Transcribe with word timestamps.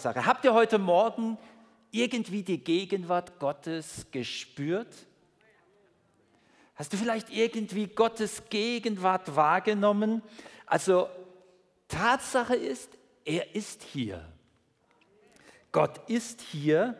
Sache. 0.00 0.24
Habt 0.24 0.44
ihr 0.44 0.54
heute 0.54 0.78
Morgen 0.78 1.36
irgendwie 1.90 2.42
die 2.42 2.58
Gegenwart 2.58 3.38
Gottes 3.38 4.06
gespürt? 4.10 4.94
Hast 6.74 6.92
du 6.92 6.96
vielleicht 6.96 7.30
irgendwie 7.30 7.86
Gottes 7.86 8.44
Gegenwart 8.48 9.36
wahrgenommen? 9.36 10.22
Also 10.64 11.08
Tatsache 11.86 12.56
ist, 12.56 12.90
er 13.24 13.54
ist 13.54 13.82
hier. 13.82 14.26
Gott 15.70 16.08
ist 16.08 16.40
hier 16.40 16.96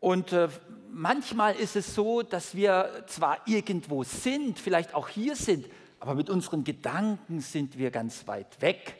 und 0.00 0.32
äh, 0.32 0.48
manchmal 0.90 1.56
ist 1.56 1.76
es 1.76 1.94
so, 1.94 2.22
dass 2.22 2.54
wir 2.54 3.04
zwar 3.06 3.38
irgendwo 3.46 4.04
sind, 4.04 4.58
vielleicht 4.58 4.94
auch 4.94 5.08
hier 5.08 5.34
sind, 5.34 5.66
aber 5.98 6.14
mit 6.14 6.28
unseren 6.28 6.62
Gedanken 6.62 7.40
sind 7.40 7.78
wir 7.78 7.90
ganz 7.90 8.26
weit 8.26 8.60
weg. 8.60 8.96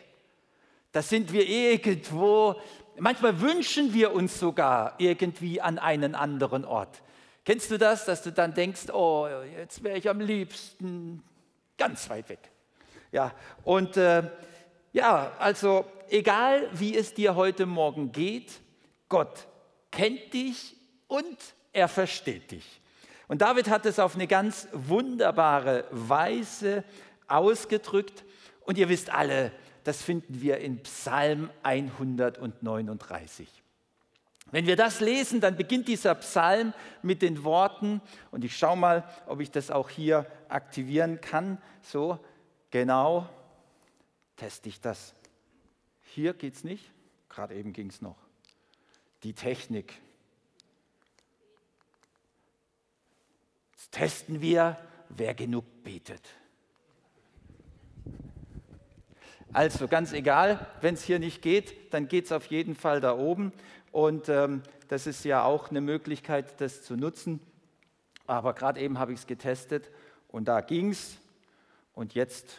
Da 0.93 1.03
sind 1.03 1.33
wir 1.33 1.47
irgendwo 1.47 2.55
manchmal 2.99 3.41
wünschen 3.41 3.93
wir 3.93 4.13
uns 4.13 4.39
sogar 4.39 4.95
irgendwie 4.99 5.61
an 5.61 5.79
einen 5.79 6.15
anderen 6.15 6.65
Ort. 6.65 7.03
Kennst 7.45 7.71
du 7.71 7.79
das, 7.79 8.05
dass 8.05 8.23
du 8.23 8.33
dann 8.33 8.55
denkst, 8.55 8.91
oh, 8.93 9.29
jetzt 9.57 9.85
wäre 9.85 9.99
ich 9.99 10.09
am 10.09 10.21
liebsten 10.21 11.23
ganz 11.77 12.09
weit 12.09 12.29
weg. 12.29 12.51
Ja, 13.13 13.33
und 13.65 13.97
äh, 13.97 14.23
ja, 14.93 15.33
also 15.39 15.85
egal 16.09 16.69
wie 16.73 16.97
es 16.97 17.15
dir 17.15 17.35
heute 17.35 17.67
Morgen 17.67 18.13
geht, 18.13 18.53
Gott 19.09 19.47
kennt 19.91 20.33
dich 20.33 20.77
und 21.07 21.37
er 21.73 21.89
versteht 21.89 22.51
dich. 22.51 22.81
Und 23.29 23.43
David 23.43 23.69
hat 23.69 23.87
es 23.87 23.99
auf 23.99 24.15
eine 24.15 24.27
ganz 24.27 24.69
wunderbare 24.73 25.85
Weise 25.91 26.85
ausgedrückt. 27.27 28.25
Und 28.61 28.79
ihr 28.79 28.89
wisst 28.89 29.11
alle, 29.11 29.53
das 29.85 30.03
finden 30.03 30.41
wir 30.41 30.59
in 30.59 30.83
Psalm 30.83 31.51
139. 31.63 33.49
Wenn 34.51 34.67
wir 34.67 34.77
das 34.77 35.01
lesen, 35.01 35.41
dann 35.41 35.57
beginnt 35.57 35.89
dieser 35.89 36.15
Psalm 36.17 36.75
mit 37.03 37.23
den 37.23 37.45
Worten, 37.45 38.01
und 38.31 38.45
ich 38.45 38.57
schaue 38.57 38.77
mal, 38.77 39.09
ob 39.27 39.41
ich 39.41 39.51
das 39.51 39.71
auch 39.71 39.91
hier 39.91 40.27
aktivieren 40.49 41.21
kann. 41.21 41.59
So, 41.83 42.19
genau, 42.71 43.29
teste 44.37 44.69
ich 44.69 44.81
das. 44.81 45.15
Hier 46.03 46.35
geht 46.35 46.55
es 46.55 46.65
nicht, 46.65 46.91
gerade 47.29 47.55
eben 47.55 47.73
ging 47.73 47.89
es 47.89 48.01
noch. 48.01 48.17
Die 49.23 49.33
Technik. 49.33 50.01
Jetzt 53.73 53.93
testen 53.93 54.41
wir, 54.41 54.79
wer 55.09 55.35
genug 55.35 55.65
betet. 55.83 56.23
Also 59.55 59.87
ganz 59.87 60.13
egal, 60.13 60.67
wenn 60.81 60.95
es 60.95 61.05
hier 61.05 61.21
nicht 61.21 61.41
geht, 61.41 61.95
dann 61.95 62.09
geht 62.09 62.25
es 62.25 62.33
auf 62.33 62.47
jeden 62.47 62.75
Fall 62.75 63.01
da 63.01 63.17
oben. 63.17 63.53
Und 63.93 64.29
ähm, 64.29 64.65
das 64.89 65.07
ist 65.07 65.25
ja 65.25 65.45
auch 65.45 65.71
eine 65.71 65.81
Möglichkeit, 65.81 66.61
das 66.61 66.83
zu 66.83 66.97
nutzen. 66.97 67.39
Aber 68.27 68.53
gerade 68.53 68.81
eben 68.81 68.99
habe 68.99 69.13
ich 69.13 69.21
es 69.21 69.29
getestet 69.29 69.93
und 70.27 70.47
da 70.47 70.61
ging 70.61 70.91
es. 70.91 71.19
Und 71.93 72.15
jetzt, 72.15 72.59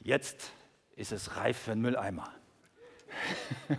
jetzt 0.00 0.50
ist 0.96 1.12
es 1.12 1.36
reif 1.36 1.58
für 1.58 1.72
einen 1.72 1.82
Mülleimer. 1.82 2.32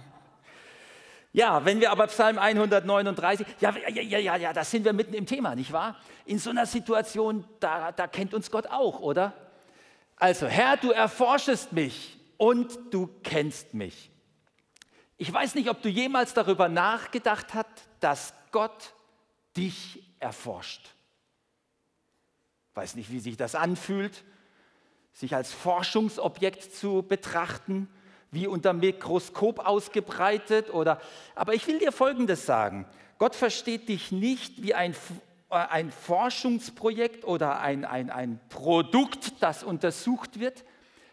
ja, 1.33 1.65
wenn 1.65 1.79
wir 1.79 1.89
aber 1.89 2.05
Psalm 2.05 2.37
139, 2.37 3.47
ja, 3.59 3.73
ja, 3.87 4.19
ja, 4.19 4.35
ja, 4.35 4.53
da 4.53 4.63
sind 4.63 4.85
wir 4.85 4.93
mitten 4.93 5.15
im 5.15 5.25
Thema, 5.25 5.55
nicht 5.55 5.71
wahr? 5.71 5.97
In 6.25 6.37
so 6.37 6.51
einer 6.51 6.67
Situation, 6.67 7.43
da, 7.59 7.91
da 7.91 8.05
kennt 8.05 8.35
uns 8.35 8.51
Gott 8.51 8.67
auch, 8.67 8.99
oder? 8.99 9.33
Also, 10.16 10.47
Herr, 10.47 10.78
du 10.78 10.92
erforschest 10.92 11.73
mich 11.73 12.17
und 12.38 12.78
du 12.92 13.09
kennst 13.23 13.73
mich. 13.73 14.11
Ich 15.17 15.31
weiß 15.31 15.55
nicht, 15.55 15.70
ob 15.70 15.81
du 15.81 15.89
jemals 15.89 16.33
darüber 16.33 16.70
nachgedacht 16.70 17.53
hast, 17.53 17.88
dass 18.00 18.33
Gott 18.52 18.94
dich 19.55 20.03
erforscht. 20.20 20.89
Weiß 22.73 22.95
nicht, 22.95 23.11
wie 23.11 23.20
sich 23.20 23.37
das 23.37 23.55
anfühlt, 23.55 24.23
sich 25.14 25.36
als 25.36 25.54
Forschungsobjekt 25.54 26.76
zu 26.76 27.04
betrachten, 27.04 27.87
wie 28.32 28.48
unter 28.48 28.73
Mikroskop 28.73 29.60
ausgebreitet 29.60 30.73
oder 30.73 30.99
aber 31.36 31.54
ich 31.54 31.67
will 31.67 31.77
dir 31.77 31.92
folgendes 31.92 32.45
sagen. 32.45 32.87
Gott 33.20 33.36
versteht 33.36 33.89
dich 33.89 34.11
nicht 34.11 34.64
wie 34.64 34.73
ein 34.73 34.95
ein 35.53 35.91
Forschungsprojekt 35.91 37.25
oder 37.25 37.61
ein, 37.61 37.86
ein, 37.86 38.09
ein 38.09 38.39
Produkt, 38.49 39.41
das 39.41 39.64
untersucht 39.64 40.39
wird, 40.39 40.64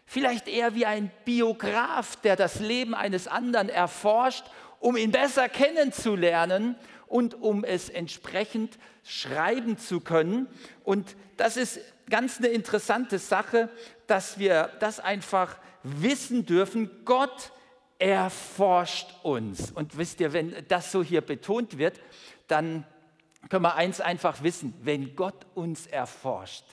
vielleicht 0.05 0.47
eher 0.47 0.75
wie 0.75 0.85
ein 0.85 1.11
Biograf, 1.25 2.15
der 2.17 2.35
das 2.35 2.59
Leben 2.59 2.93
eines 2.93 3.27
anderen 3.27 3.69
erforscht, 3.69 4.45
um 4.79 4.97
ihn 4.97 5.11
besser 5.11 5.47
kennenzulernen 5.47 6.75
und 7.07 7.35
um 7.35 7.63
es 7.63 7.89
entsprechend 7.89 8.77
schreiben 9.03 9.77
zu 9.77 9.99
können. 9.99 10.47
Und 10.83 11.15
das 11.37 11.57
ist 11.57 11.79
ganz 12.09 12.39
eine 12.39 12.47
interessante 12.47 13.19
Sache, 13.19 13.69
dass 14.07 14.39
wir 14.39 14.71
das 14.79 14.99
einfach 14.99 15.57
wissen 15.83 16.45
dürfen. 16.45 16.89
Gott 17.05 17.51
erforscht 17.99 19.13
uns. 19.23 19.71
Und 19.71 19.97
wisst 19.97 20.19
ihr, 20.19 20.33
wenn 20.33 20.55
das 20.67 20.91
so 20.91 21.03
hier 21.03 21.21
betont 21.21 21.77
wird, 21.77 21.99
dann 22.47 22.85
können 23.49 23.63
wir 23.63 23.75
eins 23.75 24.01
einfach 24.01 24.43
wissen, 24.43 24.73
wenn 24.81 25.15
Gott 25.15 25.45
uns 25.55 25.87
erforscht, 25.87 26.65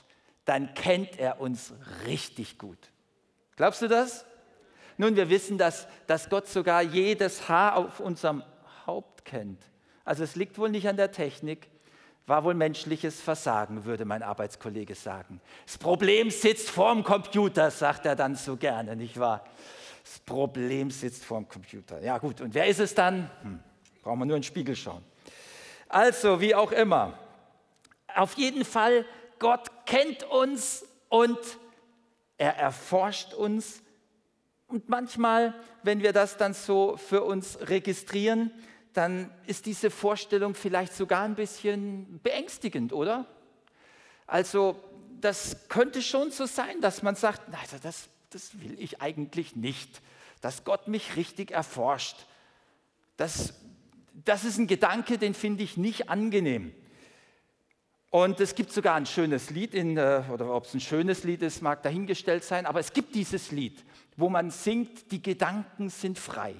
dann 0.45 0.73
kennt 0.73 1.19
er 1.19 1.41
uns 1.41 1.73
richtig 2.05 2.57
gut. 2.57 2.77
Glaubst 3.55 3.81
du 3.81 3.87
das? 3.87 4.25
Nun, 4.97 5.15
wir 5.15 5.29
wissen, 5.29 5.57
dass, 5.57 5.87
dass 6.07 6.29
Gott 6.29 6.47
sogar 6.47 6.81
jedes 6.81 7.47
Haar 7.47 7.75
auf 7.75 7.99
unserem 7.99 8.43
Haupt 8.85 9.25
kennt. 9.25 9.61
Also 10.03 10.23
es 10.23 10.35
liegt 10.35 10.57
wohl 10.57 10.69
nicht 10.69 10.87
an 10.87 10.97
der 10.97 11.11
Technik, 11.11 11.69
war 12.25 12.43
wohl 12.43 12.53
menschliches 12.53 13.19
Versagen, 13.21 13.85
würde 13.85 14.05
mein 14.05 14.23
Arbeitskollege 14.23 14.95
sagen. 14.95 15.41
Das 15.65 15.77
Problem 15.77 16.29
sitzt 16.29 16.69
vorm 16.69 17.03
Computer, 17.03 17.71
sagt 17.71 18.05
er 18.05 18.15
dann 18.15 18.35
so 18.35 18.55
gerne, 18.55 18.95
nicht 18.95 19.19
wahr? 19.19 19.43
Das 20.03 20.19
Problem 20.19 20.91
sitzt 20.91 21.25
vorm 21.25 21.47
Computer. 21.47 22.01
Ja 22.01 22.17
gut, 22.17 22.41
und 22.41 22.53
wer 22.53 22.67
ist 22.67 22.79
es 22.79 22.95
dann? 22.95 23.29
Hm, 23.41 23.59
brauchen 24.01 24.19
wir 24.19 24.25
nur 24.25 24.35
in 24.37 24.41
den 24.41 24.47
Spiegel 24.47 24.75
schauen. 24.75 25.03
Also, 25.89 26.39
wie 26.39 26.53
auch 26.53 26.71
immer. 26.71 27.17
Auf 28.15 28.35
jeden 28.35 28.63
Fall, 28.63 29.05
Gott 29.39 29.85
kennt 29.87 30.23
uns 30.23 30.85
und 31.09 31.39
er 32.37 32.55
erforscht 32.55 33.33
uns. 33.33 33.81
Und 34.67 34.87
manchmal, 34.87 35.55
wenn 35.81 36.03
wir 36.03 36.13
das 36.13 36.37
dann 36.37 36.53
so 36.53 36.95
für 36.95 37.23
uns 37.23 37.57
registrieren, 37.59 38.51
dann 38.93 39.31
ist 39.47 39.65
diese 39.65 39.89
Vorstellung 39.89 40.53
vielleicht 40.53 40.93
sogar 40.93 41.23
ein 41.23 41.35
bisschen 41.35 42.19
beängstigend, 42.21 42.93
oder? 42.93 43.25
Also 44.27 44.75
das 45.19 45.67
könnte 45.69 46.03
schon 46.03 46.29
so 46.29 46.45
sein, 46.45 46.81
dass 46.81 47.01
man 47.01 47.15
sagt, 47.15 47.41
also 47.51 47.77
das, 47.81 48.09
das 48.29 48.61
will 48.61 48.79
ich 48.79 49.01
eigentlich 49.01 49.55
nicht, 49.55 50.01
dass 50.41 50.63
Gott 50.63 50.87
mich 50.87 51.15
richtig 51.15 51.49
erforscht. 51.51 52.27
Das 53.17 53.53
das 54.29 54.45
ist 54.45 54.59
ein 54.59 54.67
Gedanke, 54.67 55.17
den 55.17 55.33
finde 55.33 55.63
ich 55.63 55.75
nicht 55.75 56.07
angenehm. 56.07 56.71
Und 58.11 58.39
es 58.39 58.53
gibt 58.53 58.71
sogar 58.71 58.93
ein 58.93 59.07
schönes 59.07 59.49
Lied, 59.49 59.73
in, 59.73 59.97
äh, 59.97 60.21
oder 60.31 60.53
ob 60.53 60.65
es 60.65 60.73
ein 60.75 60.79
schönes 60.79 61.23
Lied 61.23 61.41
ist, 61.41 61.63
mag 61.63 61.81
dahingestellt 61.81 62.43
sein, 62.43 62.67
aber 62.67 62.79
es 62.79 62.93
gibt 62.93 63.15
dieses 63.15 63.51
Lied, 63.51 63.83
wo 64.17 64.29
man 64.29 64.51
singt, 64.51 65.11
die 65.11 65.21
Gedanken 65.21 65.89
sind 65.89 66.19
frei. 66.19 66.53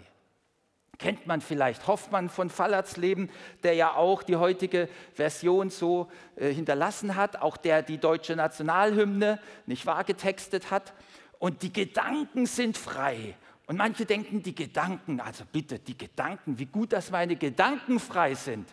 Kennt 0.98 1.28
man 1.28 1.42
vielleicht 1.42 1.86
Hoffmann 1.86 2.30
von 2.30 2.50
Fallertsleben, 2.50 3.30
der 3.62 3.74
ja 3.76 3.94
auch 3.94 4.24
die 4.24 4.36
heutige 4.36 4.90
Version 5.14 5.70
so 5.70 6.10
äh, 6.38 6.52
hinterlassen 6.52 7.16
hat, 7.16 7.40
auch 7.40 7.56
der 7.56 7.84
die 7.84 8.00
deutsche 8.00 8.36
Nationalhymne 8.36 9.40
nicht 9.68 9.86
wahr 9.86 10.04
getextet 10.04 10.72
hat. 10.72 10.94
Und 11.38 11.62
die 11.62 11.72
Gedanken 11.72 12.48
sind 12.48 12.78
frei 12.78 13.36
und 13.70 13.78
manche 13.78 14.04
denken, 14.04 14.42
die 14.42 14.56
Gedanken, 14.56 15.20
also 15.20 15.44
bitte, 15.46 15.78
die 15.78 15.96
Gedanken, 15.96 16.58
wie 16.58 16.66
gut, 16.66 16.92
dass 16.92 17.12
meine 17.12 17.36
Gedanken 17.36 18.00
frei 18.00 18.34
sind. 18.34 18.68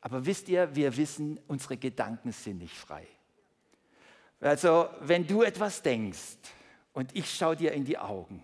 Aber 0.00 0.24
wisst 0.24 0.48
ihr, 0.48 0.72
wir 0.72 0.96
wissen, 0.96 1.40
unsere 1.48 1.76
Gedanken 1.76 2.30
sind 2.30 2.58
nicht 2.58 2.76
frei. 2.76 3.08
Also, 4.40 4.88
wenn 5.00 5.26
du 5.26 5.42
etwas 5.42 5.82
denkst 5.82 6.38
und 6.92 7.10
ich 7.16 7.28
schaue 7.28 7.56
dir 7.56 7.72
in 7.72 7.84
die 7.84 7.98
Augen, 7.98 8.40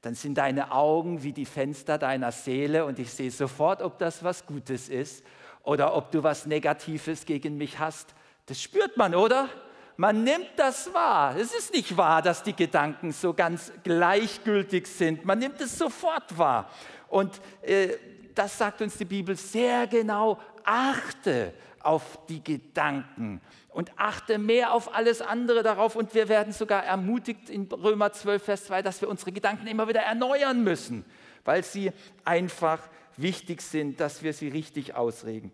dann 0.00 0.14
sind 0.14 0.38
deine 0.38 0.72
Augen 0.72 1.22
wie 1.22 1.34
die 1.34 1.44
Fenster 1.44 1.98
deiner 1.98 2.32
Seele 2.32 2.86
und 2.86 2.98
ich 2.98 3.10
sehe 3.10 3.30
sofort, 3.30 3.82
ob 3.82 3.98
das 3.98 4.24
was 4.24 4.46
Gutes 4.46 4.88
ist 4.88 5.22
oder 5.62 5.94
ob 5.94 6.10
du 6.10 6.22
was 6.22 6.46
Negatives 6.46 7.26
gegen 7.26 7.58
mich 7.58 7.78
hast. 7.78 8.14
Das 8.46 8.62
spürt 8.62 8.96
man, 8.96 9.14
oder? 9.14 9.50
Man 10.00 10.22
nimmt 10.22 10.50
das 10.54 10.94
wahr. 10.94 11.34
Es 11.36 11.52
ist 11.52 11.74
nicht 11.74 11.96
wahr, 11.96 12.22
dass 12.22 12.44
die 12.44 12.54
Gedanken 12.54 13.10
so 13.10 13.34
ganz 13.34 13.72
gleichgültig 13.82 14.86
sind. 14.86 15.24
Man 15.24 15.40
nimmt 15.40 15.60
es 15.60 15.76
sofort 15.76 16.38
wahr. 16.38 16.70
Und 17.08 17.40
äh, 17.62 17.96
das 18.32 18.56
sagt 18.56 18.80
uns 18.80 18.96
die 18.96 19.04
Bibel 19.04 19.34
sehr 19.34 19.88
genau. 19.88 20.38
Achte 20.62 21.52
auf 21.80 22.24
die 22.28 22.44
Gedanken 22.44 23.40
und 23.70 23.90
achte 23.96 24.38
mehr 24.38 24.72
auf 24.72 24.94
alles 24.94 25.20
andere 25.20 25.64
darauf. 25.64 25.96
Und 25.96 26.14
wir 26.14 26.28
werden 26.28 26.52
sogar 26.52 26.84
ermutigt 26.84 27.50
in 27.50 27.64
Römer 27.64 28.12
12, 28.12 28.40
Vers 28.40 28.64
2, 28.66 28.82
dass 28.82 29.00
wir 29.00 29.08
unsere 29.08 29.32
Gedanken 29.32 29.66
immer 29.66 29.88
wieder 29.88 30.02
erneuern 30.02 30.62
müssen. 30.62 31.04
weil 31.44 31.64
sie 31.64 31.90
einfach 32.24 32.78
wichtig 33.16 33.62
sind, 33.62 33.98
dass 33.98 34.22
wir 34.22 34.32
sie 34.32 34.48
richtig 34.48 34.94
ausregen. 34.94 35.50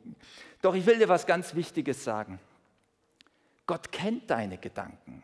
Doch 0.60 0.74
ich 0.74 0.84
will 0.84 0.98
dir 0.98 1.08
was 1.08 1.24
ganz 1.24 1.54
Wichtiges 1.54 2.04
sagen. 2.04 2.40
Gott 3.66 3.92
kennt 3.92 4.30
deine 4.30 4.58
Gedanken 4.58 5.22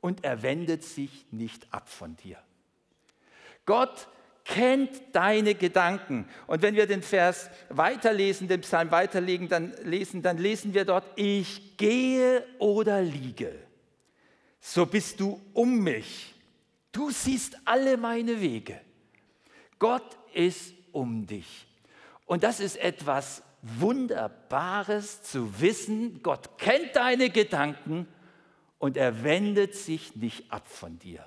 und 0.00 0.24
er 0.24 0.42
wendet 0.42 0.84
sich 0.84 1.26
nicht 1.30 1.72
ab 1.72 1.88
von 1.88 2.16
dir. 2.16 2.38
Gott 3.66 4.08
kennt 4.44 5.00
deine 5.12 5.54
Gedanken. 5.54 6.28
Und 6.46 6.62
wenn 6.62 6.74
wir 6.74 6.86
den 6.86 7.02
Vers 7.02 7.50
weiterlesen, 7.68 8.48
den 8.48 8.62
Psalm 8.62 8.90
weiterlegen, 8.90 9.48
dann 9.48 9.72
lesen, 9.84 10.22
dann 10.22 10.38
lesen 10.38 10.74
wir 10.74 10.84
dort, 10.84 11.04
ich 11.16 11.76
gehe 11.76 12.44
oder 12.58 13.00
liege, 13.00 13.54
so 14.60 14.86
bist 14.86 15.20
du 15.20 15.40
um 15.52 15.78
mich. 15.78 16.34
Du 16.92 17.10
siehst 17.10 17.56
alle 17.64 17.96
meine 17.96 18.40
Wege. 18.40 18.80
Gott 19.78 20.18
ist 20.34 20.74
um 20.92 21.26
dich. 21.26 21.66
Und 22.26 22.42
das 22.42 22.60
ist 22.60 22.76
etwas 22.76 23.42
Wunderbares 23.62 25.22
zu 25.22 25.60
wissen, 25.60 26.22
Gott 26.22 26.58
kennt 26.58 26.96
deine 26.96 27.30
Gedanken 27.30 28.08
und 28.78 28.96
er 28.96 29.22
wendet 29.22 29.74
sich 29.74 30.16
nicht 30.16 30.50
ab 30.52 30.66
von 30.66 30.98
dir. 30.98 31.26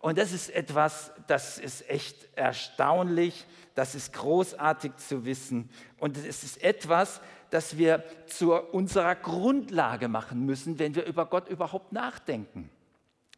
Und 0.00 0.16
das 0.16 0.32
ist 0.32 0.48
etwas, 0.50 1.12
das 1.26 1.58
ist 1.58 1.88
echt 1.90 2.28
erstaunlich, 2.34 3.44
das 3.74 3.94
ist 3.94 4.14
großartig 4.14 4.96
zu 4.96 5.26
wissen. 5.26 5.68
Und 5.98 6.16
es 6.16 6.42
ist 6.42 6.62
etwas, 6.62 7.20
das 7.50 7.76
wir 7.76 8.04
zu 8.26 8.54
unserer 8.54 9.14
Grundlage 9.14 10.08
machen 10.08 10.46
müssen, 10.46 10.78
wenn 10.78 10.94
wir 10.94 11.04
über 11.04 11.26
Gott 11.26 11.48
überhaupt 11.48 11.92
nachdenken. 11.92 12.70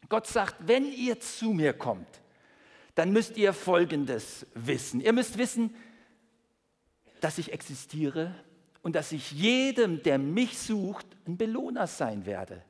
Gott 0.07 0.27
sagt, 0.27 0.55
wenn 0.59 0.85
ihr 0.85 1.19
zu 1.19 1.51
mir 1.53 1.73
kommt, 1.73 2.21
dann 2.95 3.11
müsst 3.11 3.35
ihr 3.35 3.53
Folgendes 3.53 4.45
wissen. 4.53 5.01
Ihr 5.01 5.13
müsst 5.13 5.37
wissen, 5.37 5.75
dass 7.23 7.37
ich 7.37 7.53
existiere 7.53 8.35
und 8.81 8.95
dass 8.95 9.11
ich 9.13 9.31
jedem, 9.31 10.03
der 10.03 10.17
mich 10.17 10.59
sucht, 10.59 11.05
ein 11.25 11.37
Belohner 11.37 11.87
sein 11.87 12.25
werde 12.25 12.61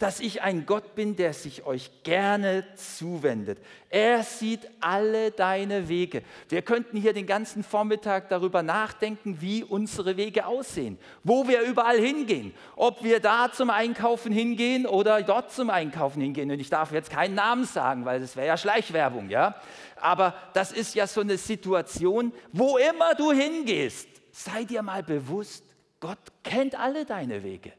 dass 0.00 0.18
ich 0.18 0.40
ein 0.40 0.64
Gott 0.64 0.94
bin, 0.94 1.14
der 1.14 1.34
sich 1.34 1.66
euch 1.66 1.90
gerne 2.04 2.64
zuwendet. 2.74 3.58
Er 3.90 4.22
sieht 4.22 4.66
alle 4.80 5.30
deine 5.30 5.88
Wege. 5.88 6.22
Wir 6.48 6.62
könnten 6.62 6.96
hier 6.96 7.12
den 7.12 7.26
ganzen 7.26 7.62
Vormittag 7.62 8.30
darüber 8.30 8.62
nachdenken, 8.62 9.42
wie 9.42 9.62
unsere 9.62 10.16
Wege 10.16 10.46
aussehen, 10.46 10.98
wo 11.22 11.46
wir 11.46 11.60
überall 11.62 11.98
hingehen, 11.98 12.54
ob 12.76 13.04
wir 13.04 13.20
da 13.20 13.52
zum 13.52 13.68
Einkaufen 13.68 14.32
hingehen 14.32 14.86
oder 14.86 15.22
dort 15.22 15.52
zum 15.52 15.68
Einkaufen 15.68 16.22
hingehen. 16.22 16.50
Und 16.50 16.60
ich 16.60 16.70
darf 16.70 16.92
jetzt 16.92 17.10
keinen 17.10 17.34
Namen 17.34 17.64
sagen, 17.64 18.06
weil 18.06 18.20
das 18.20 18.36
wäre 18.36 18.46
ja 18.46 18.56
Schleichwerbung, 18.56 19.28
ja. 19.28 19.54
Aber 19.96 20.34
das 20.54 20.72
ist 20.72 20.94
ja 20.94 21.06
so 21.06 21.20
eine 21.20 21.36
Situation, 21.36 22.32
wo 22.52 22.78
immer 22.78 23.14
du 23.14 23.32
hingehst, 23.32 24.08
sei 24.32 24.64
dir 24.64 24.82
mal 24.82 25.02
bewusst, 25.02 25.64
Gott 26.00 26.18
kennt 26.42 26.74
alle 26.74 27.04
deine 27.04 27.42
Wege. 27.42 27.72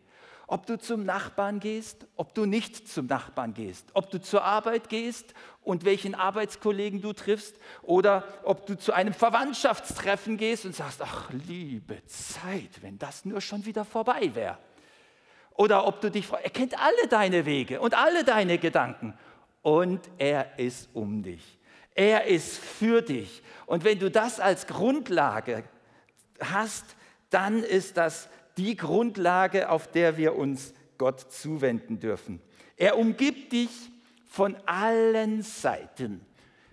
Ob 0.51 0.65
du 0.65 0.77
zum 0.77 1.06
Nachbarn 1.06 1.62
gehst, 1.62 2.06
ob 2.18 2.33
du 2.33 2.45
nicht 2.45 2.86
zum 2.86 3.06
Nachbarn 3.06 3.53
gehst, 3.53 3.88
ob 3.94 4.12
du 4.12 4.19
zur 4.19 4.44
Arbeit 4.44 4.89
gehst 4.89 5.33
und 5.63 5.86
welchen 5.86 6.13
Arbeitskollegen 6.13 7.01
du 7.01 7.13
triffst 7.13 7.56
oder 7.83 8.25
ob 8.44 8.65
du 8.65 8.77
zu 8.77 8.92
einem 8.92 9.13
Verwandtschaftstreffen 9.13 10.36
gehst 10.36 10.65
und 10.65 10.75
sagst, 10.75 11.01
ach 11.01 11.30
liebe 11.48 12.06
Zeit, 12.06 12.81
wenn 12.81 13.00
das 13.00 13.24
nur 13.24 13.39
schon 13.39 13.65
wieder 13.65 13.86
vorbei 13.86 14.31
wäre. 14.33 14.57
Oder 15.53 15.88
ob 15.88 16.01
du 16.01 16.12
dich 16.12 16.27
fragst, 16.27 16.44
er 16.44 16.51
kennt 16.51 16.77
alle 16.77 17.07
deine 17.07 17.45
Wege 17.45 17.80
und 17.80 17.94
alle 17.94 18.25
deine 18.25 18.57
Gedanken 18.57 19.18
und 19.62 20.01
er 20.18 20.59
ist 20.59 20.89
um 20.92 21.24
dich. 21.24 21.59
Er 21.95 22.25
ist 22.25 22.57
für 22.57 23.01
dich. 23.01 23.42
Und 23.68 23.86
wenn 23.86 24.00
du 24.00 24.12
das 24.12 24.42
als 24.42 24.68
Grundlage 24.68 25.63
hast, 26.42 26.97
dann 27.30 27.63
ist 27.63 27.95
das 27.95 28.27
die 28.57 28.75
Grundlage, 28.75 29.69
auf 29.69 29.92
der 29.92 30.18
wir 30.18 30.36
uns 30.36 30.74
Gott 30.98 31.19
zuwenden 31.31 32.00
dürfen. 32.00 32.42
Er 32.77 32.98
umgibt 32.98 33.51
dich 33.51 33.69
von 34.27 34.56
allen 34.65 35.42
Seiten. 35.42 36.21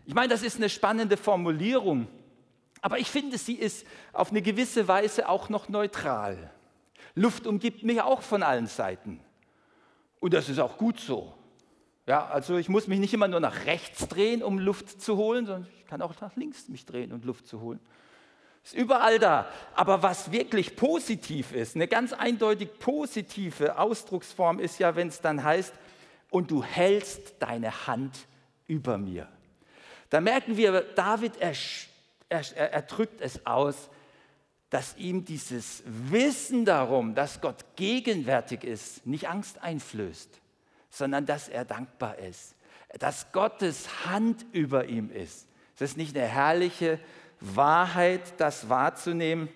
Ich 0.07 0.15
meine, 0.15 0.29
das 0.29 0.43
ist 0.43 0.57
eine 0.57 0.69
spannende 0.69 1.17
Formulierung, 1.17 2.09
aber 2.81 2.99
ich 2.99 3.11
finde, 3.11 3.39
sie 3.39 3.55
ist 3.55 3.87
auf 4.13 4.31
eine 4.31 4.43
gewisse 4.43 4.89
Weise 4.89 5.29
auch 5.29 5.49
noch 5.49 5.69
neutral. 5.69 6.51
Luft 7.15 7.47
umgibt 7.47 7.83
mich 7.83 8.01
auch 8.01 8.23
von 8.23 8.43
allen 8.43 8.67
Seiten. 8.67 9.21
Und 10.21 10.35
das 10.35 10.49
ist 10.49 10.59
auch 10.59 10.79
gut 10.79 11.01
so. 11.01 11.35
Ja, 12.07 12.27
also 12.27 12.57
ich 12.57 12.69
muss 12.69 12.87
mich 12.87 12.99
nicht 13.01 13.13
immer 13.13 13.29
nur 13.29 13.41
nach 13.41 13.67
rechts 13.67 14.09
drehen, 14.09 14.43
um 14.43 14.59
Luft 14.59 15.01
zu 15.01 15.17
holen, 15.17 15.47
sondern 15.47 15.69
ich 15.79 15.85
kann 15.87 16.01
auch 16.01 16.19
nach 16.21 16.37
links 16.37 16.69
mich 16.69 16.87
drehen, 16.87 17.13
um 17.13 17.21
Luft 17.23 17.47
zu 17.47 17.61
holen. 17.61 17.81
Ist 18.69 18.75
überall 18.75 19.19
da. 19.19 19.51
Aber 19.75 20.03
was 20.03 20.31
wirklich 20.31 20.77
positiv 20.77 21.53
ist, 21.53 21.75
eine 21.75 21.89
ganz 21.89 22.13
eindeutig 22.13 22.69
positive 22.79 23.79
Ausdrucksform 23.79 24.61
ist 24.61 24.79
ja, 24.79 24.95
wenn 24.95 25.09
es 25.09 25.23
dann 25.23 25.43
heißt, 25.43 25.73
und 26.29 26.51
du 26.51 26.63
hältst 26.63 27.37
deine 27.39 27.87
Hand 27.87 28.27
über 28.67 28.99
mir. 28.99 29.27
Da 30.11 30.21
merken 30.21 30.59
wir, 30.59 30.83
David, 30.83 31.39
er, 31.39 31.55
er, 32.29 32.73
er 32.73 32.83
drückt 32.83 33.23
es 33.23 33.47
aus, 33.47 33.89
dass 34.69 34.99
ihm 34.99 35.25
dieses 35.25 35.83
Wissen 35.87 36.67
darum, 36.67 37.15
dass 37.15 37.41
Gott 37.41 37.65
gegenwärtig 37.77 38.65
ist, 38.65 39.07
nicht 39.07 39.31
Angst 39.31 39.63
einflößt, 39.63 40.29
sondern 40.91 41.25
dass 41.25 41.49
er 41.49 41.65
dankbar 41.65 42.19
ist, 42.19 42.55
dass 42.99 43.33
Gottes 43.33 44.05
Hand 44.05 44.45
über 44.53 44.85
ihm 44.85 45.11
ist. 45.11 45.49
Das 45.79 45.93
ist 45.93 45.97
nicht 45.97 46.15
eine 46.15 46.27
herrliche 46.27 47.01
Wahrheit, 47.41 48.35
das 48.39 48.69
wahrzunehmen. 48.69 49.49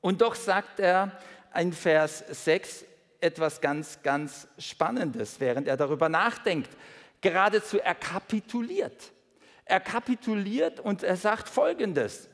Und 0.00 0.20
doch 0.20 0.34
sagt 0.34 0.80
er 0.80 1.12
in 1.54 1.72
Vers 1.72 2.24
6 2.28 2.84
etwas 3.20 3.60
ganz, 3.60 4.02
ganz 4.02 4.48
Spannendes, 4.58 5.38
während 5.38 5.68
er 5.68 5.76
darüber 5.76 6.08
nachdenkt. 6.08 6.70
Geradezu 7.20 7.78
er 7.78 7.94
kapituliert. 7.94 9.12
Er 9.64 9.80
kapituliert 9.80 10.80
und 10.80 11.02
er 11.02 11.16
sagt 11.16 11.48
Folgendes. 11.48 12.28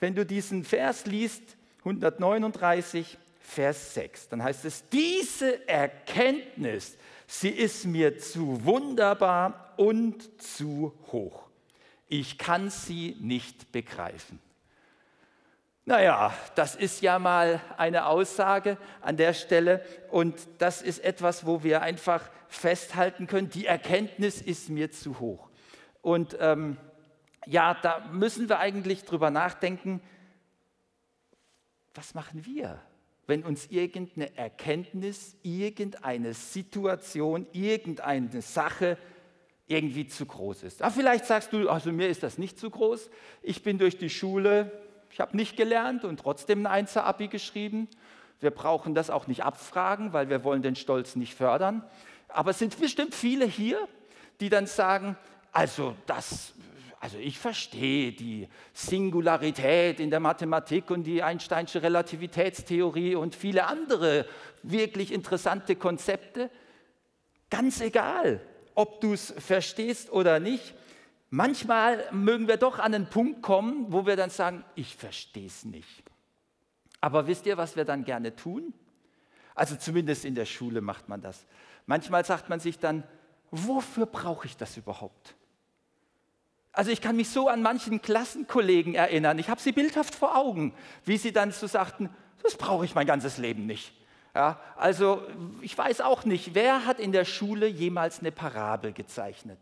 Wenn 0.00 0.14
du 0.14 0.26
diesen 0.26 0.64
Vers 0.64 1.06
liest, 1.06 1.42
139, 1.80 3.18
Vers 3.40 3.94
6, 3.94 4.28
dann 4.28 4.42
heißt 4.42 4.64
es, 4.64 4.88
diese 4.88 5.66
Erkenntnis, 5.68 6.96
sie 7.26 7.50
ist 7.50 7.86
mir 7.86 8.18
zu 8.18 8.64
wunderbar 8.64 9.74
und 9.76 10.42
zu 10.42 10.94
hoch 11.10 11.43
ich 12.08 12.38
kann 12.38 12.70
sie 12.70 13.16
nicht 13.20 13.72
begreifen. 13.72 14.38
Naja, 15.86 16.32
das 16.54 16.76
ist 16.76 17.02
ja 17.02 17.18
mal 17.18 17.60
eine 17.76 18.06
Aussage 18.06 18.78
an 19.02 19.18
der 19.18 19.34
Stelle 19.34 19.84
und 20.10 20.34
das 20.58 20.80
ist 20.80 21.04
etwas, 21.04 21.44
wo 21.44 21.62
wir 21.62 21.82
einfach 21.82 22.30
festhalten 22.48 23.26
können, 23.26 23.50
die 23.50 23.66
Erkenntnis 23.66 24.40
ist 24.40 24.70
mir 24.70 24.90
zu 24.90 25.20
hoch. 25.20 25.50
Und 26.00 26.38
ähm, 26.40 26.78
ja, 27.46 27.74
da 27.74 28.00
müssen 28.12 28.48
wir 28.48 28.60
eigentlich 28.60 29.04
drüber 29.04 29.30
nachdenken, 29.30 30.00
was 31.94 32.14
machen 32.14 32.46
wir, 32.46 32.80
wenn 33.26 33.44
uns 33.44 33.66
irgendeine 33.66 34.34
Erkenntnis, 34.36 35.36
irgendeine 35.42 36.32
Situation, 36.32 37.46
irgendeine 37.52 38.40
Sache 38.40 38.96
irgendwie 39.66 40.06
zu 40.06 40.26
groß 40.26 40.62
ist. 40.62 40.82
Aber 40.82 40.92
vielleicht 40.92 41.24
sagst 41.26 41.52
du, 41.52 41.68
also 41.68 41.90
mir 41.90 42.08
ist 42.08 42.22
das 42.22 42.38
nicht 42.38 42.58
zu 42.58 42.70
groß. 42.70 43.10
Ich 43.42 43.62
bin 43.62 43.78
durch 43.78 43.96
die 43.96 44.10
Schule, 44.10 44.70
ich 45.10 45.20
habe 45.20 45.36
nicht 45.36 45.56
gelernt 45.56 46.04
und 46.04 46.20
trotzdem 46.20 46.66
ein 46.66 46.66
Einser-Abi 46.66 47.28
geschrieben. 47.28 47.88
Wir 48.40 48.50
brauchen 48.50 48.94
das 48.94 49.10
auch 49.10 49.26
nicht 49.26 49.42
abfragen, 49.42 50.12
weil 50.12 50.28
wir 50.28 50.44
wollen 50.44 50.62
den 50.62 50.76
Stolz 50.76 51.16
nicht 51.16 51.34
fördern. 51.34 51.82
Aber 52.28 52.50
es 52.50 52.58
sind 52.58 52.78
bestimmt 52.78 53.14
viele 53.14 53.46
hier, 53.46 53.88
die 54.40 54.50
dann 54.50 54.66
sagen, 54.66 55.16
also 55.52 55.94
das, 56.06 56.52
also 57.00 57.16
ich 57.16 57.38
verstehe 57.38 58.12
die 58.12 58.48
Singularität 58.72 60.00
in 60.00 60.10
der 60.10 60.20
Mathematik 60.20 60.90
und 60.90 61.04
die 61.04 61.22
Einsteinsche 61.22 61.82
Relativitätstheorie 61.82 63.14
und 63.14 63.34
viele 63.34 63.66
andere 63.66 64.26
wirklich 64.62 65.12
interessante 65.12 65.76
Konzepte. 65.76 66.50
Ganz 67.50 67.80
egal, 67.80 68.40
ob 68.74 69.00
du 69.00 69.12
es 69.12 69.32
verstehst 69.38 70.10
oder 70.10 70.40
nicht. 70.40 70.74
Manchmal 71.30 72.04
mögen 72.12 72.48
wir 72.48 72.56
doch 72.56 72.78
an 72.78 72.94
einen 72.94 73.08
Punkt 73.08 73.42
kommen, 73.42 73.86
wo 73.92 74.06
wir 74.06 74.16
dann 74.16 74.30
sagen, 74.30 74.64
ich 74.74 74.96
verstehe 74.96 75.46
es 75.46 75.64
nicht. 75.64 76.04
Aber 77.00 77.26
wisst 77.26 77.46
ihr, 77.46 77.56
was 77.56 77.76
wir 77.76 77.84
dann 77.84 78.04
gerne 78.04 78.34
tun? 78.34 78.72
Also 79.54 79.76
zumindest 79.76 80.24
in 80.24 80.34
der 80.34 80.46
Schule 80.46 80.80
macht 80.80 81.08
man 81.08 81.20
das. 81.20 81.46
Manchmal 81.86 82.24
sagt 82.24 82.48
man 82.48 82.60
sich 82.60 82.78
dann, 82.78 83.04
wofür 83.50 84.06
brauche 84.06 84.46
ich 84.46 84.56
das 84.56 84.76
überhaupt? 84.76 85.34
Also 86.72 86.90
ich 86.90 87.00
kann 87.00 87.14
mich 87.14 87.28
so 87.28 87.48
an 87.48 87.62
manchen 87.62 88.02
Klassenkollegen 88.02 88.94
erinnern, 88.94 89.38
ich 89.38 89.48
habe 89.48 89.60
sie 89.60 89.70
bildhaft 89.70 90.14
vor 90.14 90.36
Augen, 90.36 90.74
wie 91.04 91.16
sie 91.16 91.32
dann 91.32 91.52
so 91.52 91.68
sagten, 91.68 92.10
das 92.42 92.56
brauche 92.56 92.84
ich 92.84 92.94
mein 92.96 93.06
ganzes 93.06 93.38
Leben 93.38 93.64
nicht. 93.66 93.92
Ja, 94.34 94.60
also 94.76 95.22
ich 95.62 95.76
weiß 95.78 96.00
auch 96.00 96.24
nicht, 96.24 96.54
wer 96.54 96.86
hat 96.86 96.98
in 96.98 97.12
der 97.12 97.24
Schule 97.24 97.66
jemals 97.66 98.18
eine 98.18 98.32
Parabel 98.32 98.92
gezeichnet? 98.92 99.58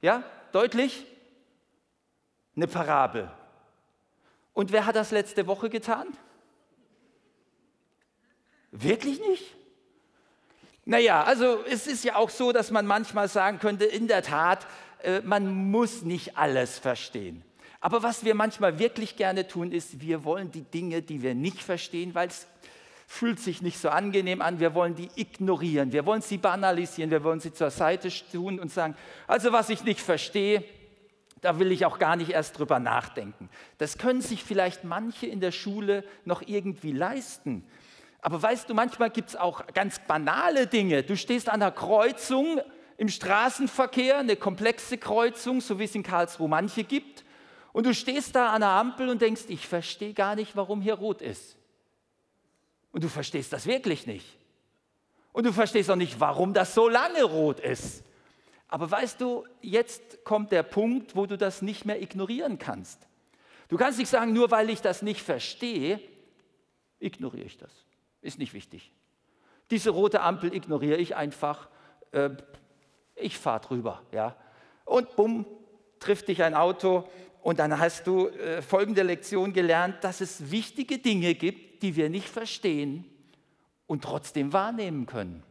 Ja, 0.00 0.22
deutlich? 0.52 1.06
eine 2.60 2.66
Parabel. 2.66 3.30
Und 4.52 4.72
wer 4.72 4.86
hat 4.86 4.96
das 4.96 5.10
letzte 5.10 5.46
Woche 5.46 5.70
getan? 5.70 6.08
Wirklich 8.70 9.20
nicht? 9.20 9.56
Naja, 10.84 11.22
also 11.22 11.64
es 11.64 11.86
ist 11.86 12.04
ja 12.04 12.16
auch 12.16 12.30
so, 12.30 12.52
dass 12.52 12.70
man 12.70 12.86
manchmal 12.86 13.28
sagen 13.28 13.58
könnte, 13.58 13.84
in 13.84 14.08
der 14.08 14.22
Tat, 14.22 14.66
äh, 15.02 15.20
man 15.20 15.70
muss 15.70 16.02
nicht 16.02 16.36
alles 16.36 16.78
verstehen. 16.78 17.44
Aber 17.80 18.02
was 18.02 18.24
wir 18.24 18.34
manchmal 18.34 18.78
wirklich 18.78 19.16
gerne 19.16 19.46
tun, 19.48 19.72
ist, 19.72 20.00
wir 20.00 20.24
wollen 20.24 20.50
die 20.50 20.62
Dinge, 20.62 21.00
die 21.00 21.22
wir 21.22 21.34
nicht 21.34 21.62
verstehen, 21.62 22.14
weil 22.14 22.28
es 22.28 22.46
fühlt 23.10 23.40
sich 23.40 23.60
nicht 23.60 23.76
so 23.76 23.88
angenehm 23.88 24.40
an, 24.40 24.60
wir 24.60 24.72
wollen 24.72 24.94
die 24.94 25.10
ignorieren, 25.16 25.92
wir 25.92 26.06
wollen 26.06 26.22
sie 26.22 26.38
banalisieren, 26.38 27.10
wir 27.10 27.24
wollen 27.24 27.40
sie 27.40 27.52
zur 27.52 27.70
Seite 27.70 28.08
tun 28.30 28.60
und 28.60 28.70
sagen, 28.70 28.94
also 29.26 29.52
was 29.52 29.68
ich 29.68 29.82
nicht 29.82 30.00
verstehe, 30.00 30.62
da 31.40 31.58
will 31.58 31.72
ich 31.72 31.84
auch 31.84 31.98
gar 31.98 32.14
nicht 32.14 32.30
erst 32.30 32.56
drüber 32.56 32.78
nachdenken. 32.78 33.50
Das 33.78 33.98
können 33.98 34.20
sich 34.20 34.44
vielleicht 34.44 34.84
manche 34.84 35.26
in 35.26 35.40
der 35.40 35.50
Schule 35.50 36.04
noch 36.24 36.42
irgendwie 36.46 36.92
leisten. 36.92 37.66
Aber 38.22 38.40
weißt 38.40 38.70
du, 38.70 38.74
manchmal 38.74 39.10
gibt 39.10 39.30
es 39.30 39.36
auch 39.36 39.66
ganz 39.74 39.98
banale 40.06 40.68
Dinge. 40.68 41.02
Du 41.02 41.16
stehst 41.16 41.48
an 41.48 41.62
einer 41.62 41.72
Kreuzung 41.72 42.60
im 42.96 43.08
Straßenverkehr, 43.08 44.18
eine 44.18 44.36
komplexe 44.36 44.98
Kreuzung, 44.98 45.60
so 45.60 45.80
wie 45.80 45.84
es 45.84 45.96
in 45.96 46.04
Karlsruhe 46.04 46.48
manche 46.48 46.84
gibt. 46.84 47.24
Und 47.72 47.86
du 47.86 47.92
stehst 47.92 48.36
da 48.36 48.52
an 48.52 48.60
der 48.60 48.70
Ampel 48.70 49.08
und 49.08 49.20
denkst, 49.20 49.46
ich 49.48 49.66
verstehe 49.66 50.14
gar 50.14 50.36
nicht, 50.36 50.54
warum 50.54 50.80
hier 50.80 50.94
rot 50.94 51.22
ist. 51.22 51.56
Und 52.92 53.04
du 53.04 53.08
verstehst 53.08 53.52
das 53.52 53.66
wirklich 53.66 54.06
nicht. 54.06 54.26
Und 55.32 55.46
du 55.46 55.52
verstehst 55.52 55.90
auch 55.90 55.96
nicht, 55.96 56.18
warum 56.18 56.54
das 56.54 56.74
so 56.74 56.88
lange 56.88 57.22
rot 57.22 57.60
ist. 57.60 58.02
Aber 58.68 58.90
weißt 58.90 59.20
du, 59.20 59.46
jetzt 59.60 60.24
kommt 60.24 60.52
der 60.52 60.62
Punkt, 60.62 61.16
wo 61.16 61.26
du 61.26 61.36
das 61.36 61.62
nicht 61.62 61.84
mehr 61.84 62.00
ignorieren 62.00 62.58
kannst. 62.58 63.06
Du 63.68 63.76
kannst 63.76 63.98
nicht 63.98 64.08
sagen, 64.08 64.32
nur 64.32 64.50
weil 64.50 64.70
ich 64.70 64.80
das 64.80 65.02
nicht 65.02 65.22
verstehe, 65.22 66.00
ignoriere 66.98 67.46
ich 67.46 67.56
das. 67.56 67.72
Ist 68.22 68.38
nicht 68.38 68.52
wichtig. 68.52 68.92
Diese 69.70 69.90
rote 69.90 70.20
Ampel 70.20 70.54
ignoriere 70.54 70.98
ich 70.98 71.16
einfach. 71.16 71.68
Äh, 72.12 72.30
ich 73.14 73.38
fahre 73.38 73.60
drüber. 73.60 74.02
Ja? 74.12 74.36
Und 74.84 75.14
bumm, 75.16 75.46
trifft 76.00 76.28
dich 76.28 76.42
ein 76.42 76.54
Auto 76.54 77.08
und 77.42 77.58
dann 77.58 77.78
hast 77.78 78.06
du 78.06 78.28
äh, 78.28 78.62
folgende 78.62 79.02
Lektion 79.02 79.52
gelernt, 79.52 80.02
dass 80.02 80.20
es 80.20 80.50
wichtige 80.50 80.98
Dinge 80.98 81.34
gibt, 81.34 81.69
die 81.82 81.96
wir 81.96 82.10
nicht 82.10 82.28
verstehen 82.28 83.04
und 83.86 84.04
trotzdem 84.04 84.52
wahrnehmen 84.52 85.06
können. 85.06 85.42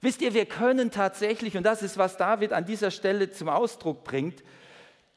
Wisst 0.00 0.22
ihr, 0.22 0.32
wir 0.32 0.46
können 0.46 0.90
tatsächlich, 0.90 1.56
und 1.56 1.64
das 1.64 1.82
ist, 1.82 1.98
was 1.98 2.16
David 2.16 2.52
an 2.52 2.64
dieser 2.64 2.90
Stelle 2.90 3.30
zum 3.30 3.48
Ausdruck 3.48 4.04
bringt, 4.04 4.44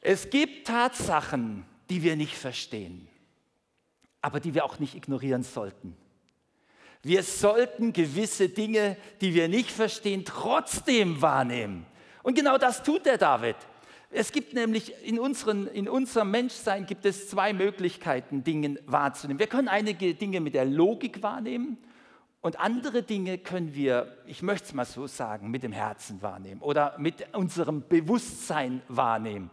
es 0.00 0.30
gibt 0.30 0.66
Tatsachen, 0.66 1.64
die 1.88 2.02
wir 2.02 2.16
nicht 2.16 2.36
verstehen, 2.36 3.08
aber 4.20 4.40
die 4.40 4.54
wir 4.54 4.64
auch 4.64 4.80
nicht 4.80 4.96
ignorieren 4.96 5.44
sollten. 5.44 5.96
Wir 7.02 7.22
sollten 7.22 7.92
gewisse 7.92 8.48
Dinge, 8.48 8.96
die 9.20 9.34
wir 9.34 9.48
nicht 9.48 9.70
verstehen, 9.70 10.24
trotzdem 10.24 11.20
wahrnehmen. 11.22 11.86
Und 12.22 12.34
genau 12.34 12.58
das 12.58 12.82
tut 12.82 13.06
der 13.06 13.18
David. 13.18 13.56
Es 14.14 14.30
gibt 14.30 14.52
nämlich 14.52 14.92
in, 15.02 15.18
unseren, 15.18 15.66
in 15.66 15.88
unserem 15.88 16.30
Menschsein 16.30 16.84
gibt 16.84 17.06
es 17.06 17.30
zwei 17.30 17.54
Möglichkeiten, 17.54 18.44
Dinge 18.44 18.78
wahrzunehmen. 18.84 19.38
Wir 19.38 19.46
können 19.46 19.68
einige 19.68 20.14
Dinge 20.14 20.40
mit 20.40 20.52
der 20.52 20.66
Logik 20.66 21.22
wahrnehmen 21.22 21.78
und 22.42 22.60
andere 22.60 23.02
Dinge 23.02 23.38
können 23.38 23.74
wir, 23.74 24.18
ich 24.26 24.42
möchte 24.42 24.66
es 24.66 24.74
mal 24.74 24.84
so 24.84 25.06
sagen, 25.06 25.50
mit 25.50 25.62
dem 25.62 25.72
Herzen 25.72 26.20
wahrnehmen 26.20 26.60
oder 26.60 26.94
mit 26.98 27.34
unserem 27.34 27.88
Bewusstsein 27.88 28.82
wahrnehmen. 28.88 29.50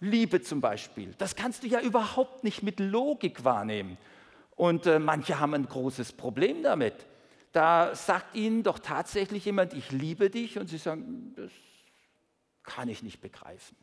Liebe 0.00 0.40
zum 0.40 0.62
Beispiel, 0.62 1.14
das 1.18 1.36
kannst 1.36 1.64
du 1.64 1.66
ja 1.66 1.80
überhaupt 1.80 2.44
nicht 2.44 2.62
mit 2.62 2.80
Logik 2.80 3.44
wahrnehmen. 3.44 3.98
Und 4.56 4.86
äh, 4.86 4.98
manche 4.98 5.38
haben 5.38 5.52
ein 5.52 5.66
großes 5.66 6.12
Problem 6.12 6.62
damit. 6.62 6.94
Da 7.52 7.94
sagt 7.94 8.36
ihnen 8.36 8.62
doch 8.62 8.78
tatsächlich 8.78 9.44
jemand, 9.44 9.74
ich 9.74 9.92
liebe 9.92 10.30
dich, 10.30 10.58
und 10.58 10.68
sie 10.68 10.78
sagen, 10.78 11.34
das 11.36 11.50
kann 12.64 12.88
ich 12.88 13.02
nicht 13.02 13.20
begreifen. 13.20 13.76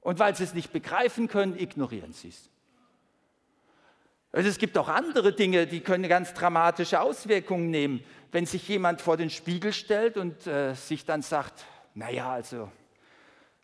Und 0.00 0.18
weil 0.18 0.36
sie 0.36 0.44
es 0.44 0.54
nicht 0.54 0.72
begreifen 0.72 1.26
können, 1.26 1.58
ignorieren 1.58 2.12
sie 2.12 2.28
es. 2.28 2.48
Also 4.32 4.48
es 4.48 4.58
gibt 4.58 4.76
auch 4.76 4.88
andere 4.88 5.32
Dinge, 5.32 5.66
die 5.66 5.80
können 5.80 6.08
ganz 6.08 6.34
dramatische 6.34 7.00
Auswirkungen 7.00 7.70
nehmen. 7.70 8.04
Wenn 8.32 8.44
sich 8.44 8.68
jemand 8.68 9.00
vor 9.00 9.16
den 9.16 9.30
Spiegel 9.30 9.72
stellt 9.72 10.16
und 10.16 10.46
äh, 10.46 10.74
sich 10.74 11.04
dann 11.04 11.22
sagt, 11.22 11.64
naja, 11.94 12.30
also 12.30 12.70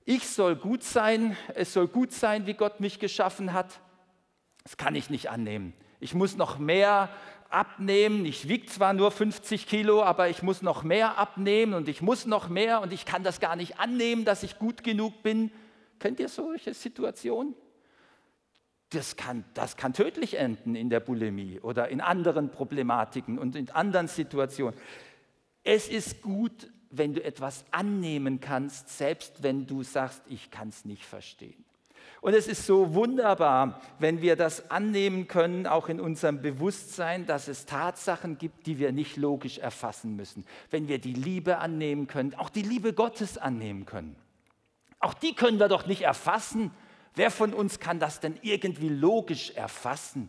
ich 0.05 0.27
soll 0.27 0.57
gut 0.57 0.83
sein, 0.83 1.37
es 1.55 1.75
soll 1.75 1.89
gut 1.89 2.13
sein, 2.13 2.47
wie 2.47 2.55
Gott 2.55 2.81
mich 2.81 2.99
geschaffen 2.99 3.53
hat, 3.53 3.81
das 4.65 4.77
kann 4.77 4.95
ich 4.95 5.11
nicht 5.11 5.31
annehmen. 5.31 5.75
Ich 6.01 6.15
muss 6.15 6.37
noch 6.37 6.59
mehr 6.59 7.11
abnehmen. 7.53 8.25
Ich 8.25 8.49
wiege 8.49 8.67
zwar 8.67 8.93
nur 8.93 9.11
50 9.11 9.67
Kilo, 9.67 10.03
aber 10.03 10.29
ich 10.29 10.43
muss 10.43 10.63
noch 10.63 10.83
mehr 10.83 11.19
abnehmen 11.19 11.75
und 11.75 11.89
ich 11.89 12.03
muss 12.03 12.27
noch 12.27 12.49
mehr 12.49 12.81
und 12.81 12.93
ich 12.93 13.05
kann 13.05 13.23
das 13.23 13.41
gar 13.41 13.57
nicht 13.57 13.79
annehmen, 13.79 14.25
dass 14.25 14.43
ich 14.43 14.59
gut 14.59 14.85
genug 14.85 15.23
bin. 15.23 15.51
Kennt 15.99 16.21
ihr 16.21 16.29
solche 16.29 16.75
Situationen? 16.75 17.55
das 18.95 19.17
kann, 19.17 19.45
das 19.55 19.77
kann 19.77 19.95
tödlich 19.95 20.39
enden 20.39 20.75
in 20.75 20.91
der 20.91 21.01
Bulimie 21.01 21.61
oder 21.61 21.89
in 21.89 22.01
anderen 22.01 22.51
Problematiken 22.51 23.39
und 23.39 23.57
in 23.57 23.71
anderen 23.71 24.09
Situationen. 24.09 24.79
Es 25.65 25.89
ist 25.89 26.23
gut, 26.23 26.71
wenn 26.91 27.15
du 27.15 27.25
etwas 27.25 27.65
annehmen 27.71 28.41
kannst, 28.41 28.91
selbst 28.91 29.43
wenn 29.43 29.67
du 29.67 29.83
sagst, 29.83 30.23
ich 30.29 30.51
kann 30.51 30.69
es 30.69 30.85
nicht 30.85 31.05
verstehen. 31.05 31.65
Und 32.23 32.33
es 32.33 32.47
ist 32.47 32.64
so 32.64 32.95
wunderbar, 32.95 33.83
wenn 33.99 34.23
wir 34.23 34.37
das 34.37 34.71
annehmen 34.71 35.29
können, 35.29 35.67
auch 35.67 35.91
in 35.91 36.00
unserem 36.00 36.41
Bewusstsein, 36.41 37.26
dass 37.26 37.49
es 37.49 37.67
Tatsachen 37.67 38.38
gibt, 38.38 38.67
die 38.67 38.79
wir 38.79 38.93
nicht 38.93 39.19
logisch 39.19 39.59
erfassen 39.59 40.17
müssen. 40.17 40.47
Wenn 40.71 40.88
wir 40.88 40.99
die 40.99 41.12
Liebe 41.12 41.59
annehmen 41.59 42.07
können, 42.07 42.35
auch 42.35 42.49
die 42.49 42.62
Liebe 42.62 42.95
Gottes 42.95 43.37
annehmen 43.37 43.85
können. 43.85 44.17
Auch 45.00 45.12
die 45.12 45.35
können 45.35 45.59
wir 45.59 45.69
doch 45.69 45.87
nicht 45.87 46.02
erfassen, 46.02 46.71
Wer 47.14 47.31
von 47.31 47.52
uns 47.52 47.79
kann 47.79 47.99
das 47.99 48.21
denn 48.21 48.38
irgendwie 48.43 48.88
logisch 48.88 49.50
erfassen? 49.50 50.29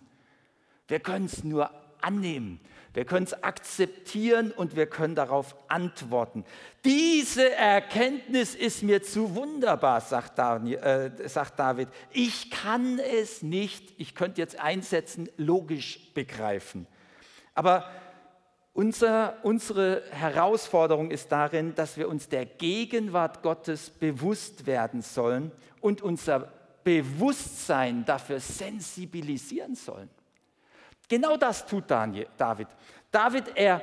Wir 0.87 0.99
können 0.99 1.25
es 1.25 1.43
nur 1.43 1.69
annehmen. 2.03 2.59
Wir 2.93 3.05
können 3.05 3.25
es 3.25 3.43
akzeptieren 3.43 4.51
und 4.51 4.75
wir 4.75 4.85
können 4.85 5.15
darauf 5.15 5.55
antworten. 5.67 6.45
Diese 6.85 7.51
Erkenntnis 7.51 8.53
ist 8.53 8.83
mir 8.83 9.01
zu 9.01 9.35
wunderbar, 9.35 9.97
äh, 9.97 11.27
sagt 11.27 11.57
David. 11.57 11.89
Ich 12.11 12.51
kann 12.51 12.99
es 12.99 13.41
nicht, 13.41 13.93
ich 13.97 14.13
könnte 14.13 14.41
jetzt 14.41 14.59
einsetzen, 14.59 15.27
logisch 15.37 16.13
begreifen. 16.13 16.85
Aber 17.55 17.89
unser, 18.73 19.37
unsere 19.43 20.03
Herausforderung 20.11 21.09
ist 21.09 21.31
darin, 21.31 21.73
dass 21.73 21.97
wir 21.97 22.09
uns 22.09 22.29
der 22.29 22.45
Gegenwart 22.45 23.41
Gottes 23.41 23.89
bewusst 23.89 24.67
werden 24.67 25.01
sollen 25.01 25.51
und 25.81 26.03
unser 26.03 26.51
Bewusstsein 26.83 28.05
dafür 28.05 28.39
sensibilisieren 28.39 29.75
sollen. 29.75 30.09
Genau 31.09 31.37
das 31.37 31.65
tut 31.65 31.89
Daniel, 31.89 32.27
David. 32.37 32.67
David, 33.11 33.51
er, 33.55 33.81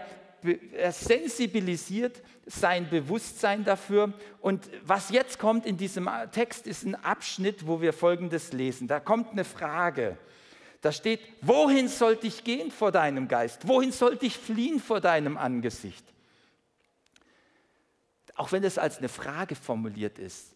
er 0.73 0.93
sensibilisiert 0.93 2.23
sein 2.47 2.89
Bewusstsein 2.89 3.65
dafür. 3.65 4.13
Und 4.41 4.69
was 4.83 5.11
jetzt 5.11 5.39
kommt 5.39 5.67
in 5.67 5.77
diesem 5.77 6.09
Text, 6.33 6.67
ist 6.67 6.85
ein 6.85 6.97
Abschnitt, 6.97 7.67
wo 7.67 7.81
wir 7.81 7.93
Folgendes 7.93 8.53
lesen. 8.53 8.89
Da 8.89 9.01
kommt 9.01 9.31
eine 9.33 9.45
Frage. 9.45 10.17
Da 10.81 10.93
steht, 10.93 11.21
wohin 11.43 11.89
sollte 11.89 12.27
ich 12.27 12.43
gehen 12.43 12.71
vor 12.71 12.91
deinem 12.91 13.29
Geist? 13.29 13.69
Wohin 13.69 13.93
sollte 13.93 14.27
ich 14.27 14.37
fliehen 14.37 14.81
vor 14.81 15.01
deinem 15.01 15.37
Angesicht? 15.37 16.05
Auch 18.35 18.51
wenn 18.53 18.65
es 18.65 18.79
als 18.79 18.99
eine 18.99 19.11
Frage 19.11 19.55
formuliert 19.55 20.19
ist, 20.19 20.55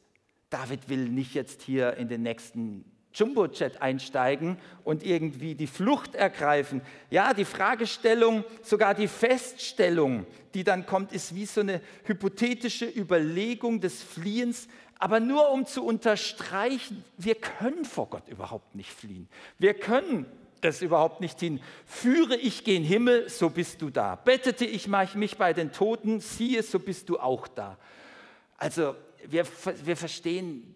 David 0.49 0.89
will 0.89 1.09
nicht 1.09 1.35
jetzt 1.35 1.63
hier 1.63 1.95
in 1.99 2.09
den 2.09 2.23
nächsten 2.23 2.85
Jumbo-Jet 3.15 3.81
einsteigen 3.81 4.59
und 4.83 5.05
irgendwie 5.05 5.55
die 5.55 5.67
Flucht 5.67 6.15
ergreifen. 6.15 6.83
Ja, 7.11 7.33
die 7.33 7.45
Fragestellung, 7.45 8.45
sogar 8.63 8.95
die 8.95 9.09
Feststellung, 9.09 10.27
die 10.53 10.65
dann 10.65 10.85
kommt, 10.85 11.13
ist 11.13 11.35
wie 11.35 11.47
so 11.47 11.61
eine 11.61 11.81
hypothetische 12.05 12.87
Überlegung 12.87 13.81
des 13.81 14.03
Fliehens, 14.03 14.69
aber 14.99 15.21
nur 15.21 15.51
um 15.51 15.67
zu 15.67 15.85
unterstreichen, 15.85 17.05
wir 17.17 17.35
können 17.35 17.85
vor 17.85 18.09
Gott 18.09 18.29
überhaupt 18.29 18.75
nicht 18.75 18.91
fliehen. 18.91 19.29
Wir 19.59 19.75
können 19.75 20.27
das 20.61 20.83
überhaupt 20.83 21.21
nicht 21.21 21.39
hin. 21.41 21.61
Führe 21.85 22.37
ich 22.37 22.65
gen 22.65 22.83
Himmel, 22.83 23.29
so 23.29 23.51
bist 23.51 23.83
du 23.83 23.91
da. 23.91 24.17
Bettete 24.17 24.65
ich 24.65 24.89
mich 25.15 25.37
bei 25.37 25.53
den 25.53 25.73
Toten, 25.73 26.21
siehe, 26.21 26.63
so 26.63 26.79
bist 26.79 27.09
du 27.09 27.19
auch 27.19 27.47
da. 27.49 27.77
Also 28.57 28.97
wir, 29.27 29.45
wir 29.85 29.97
verstehen, 29.97 30.75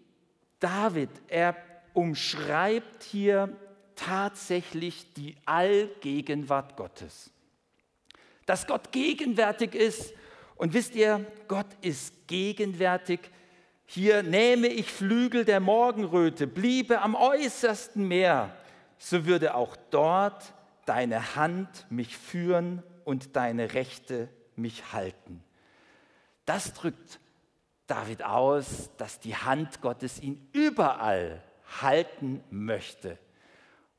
David, 0.59 1.09
er 1.27 1.55
umschreibt 1.93 3.03
hier 3.03 3.55
tatsächlich 3.95 5.13
die 5.13 5.35
Allgegenwart 5.45 6.77
Gottes. 6.77 7.31
Dass 8.45 8.67
Gott 8.67 8.91
gegenwärtig 8.91 9.75
ist. 9.75 10.13
Und 10.55 10.73
wisst 10.73 10.95
ihr, 10.95 11.25
Gott 11.47 11.67
ist 11.81 12.27
gegenwärtig 12.27 13.19
hier 13.91 14.21
nähme 14.21 14.67
ich 14.67 14.91
Flügel 14.91 15.45
der 15.45 15.59
Morgenröte, 15.59 16.45
bliebe 16.45 17.01
am 17.01 17.15
äußersten 17.15 18.07
Meer, 18.07 18.55
so 18.99 19.25
würde 19.25 19.55
auch 19.55 19.75
dort 19.89 20.53
deine 20.85 21.35
Hand 21.35 21.87
mich 21.89 22.15
führen 22.15 22.83
und 23.03 23.35
deine 23.35 23.73
Rechte 23.73 24.29
mich 24.55 24.93
halten. 24.93 25.43
Das 26.45 26.75
drückt 26.75 27.19
David 27.87 28.21
aus, 28.21 28.91
dass 28.97 29.19
die 29.19 29.35
Hand 29.35 29.81
Gottes 29.81 30.21
ihn 30.21 30.47
überall 30.53 31.41
halten 31.81 32.43
möchte. 32.49 33.17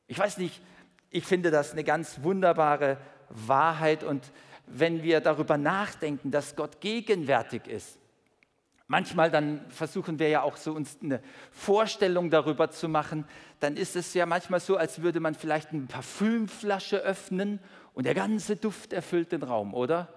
Ich 0.07 0.19
weiß 0.19 0.37
nicht, 0.37 0.61
ich 1.09 1.25
finde 1.25 1.51
das 1.51 1.71
eine 1.71 1.83
ganz 1.83 2.23
wunderbare 2.23 2.97
Wahrheit 3.29 4.03
und 4.03 4.31
wenn 4.65 5.03
wir 5.03 5.19
darüber 5.19 5.57
nachdenken, 5.57 6.31
dass 6.31 6.55
Gott 6.55 6.81
gegenwärtig 6.81 7.67
ist, 7.67 7.97
Manchmal 8.91 9.31
dann 9.31 9.61
versuchen 9.69 10.19
wir 10.19 10.27
ja 10.27 10.41
auch 10.41 10.57
so 10.57 10.73
uns 10.73 10.97
eine 11.01 11.21
Vorstellung 11.49 12.29
darüber 12.29 12.71
zu 12.71 12.89
machen, 12.89 13.23
dann 13.61 13.77
ist 13.77 13.95
es 13.95 14.13
ja 14.13 14.25
manchmal 14.25 14.59
so, 14.59 14.75
als 14.75 15.01
würde 15.01 15.21
man 15.21 15.33
vielleicht 15.33 15.69
eine 15.69 15.83
Parfümflasche 15.83 16.97
öffnen 16.97 17.61
und 17.93 18.05
der 18.05 18.15
ganze 18.15 18.57
Duft 18.57 18.91
erfüllt 18.91 19.31
den 19.31 19.43
Raum, 19.43 19.73
oder? 19.73 20.13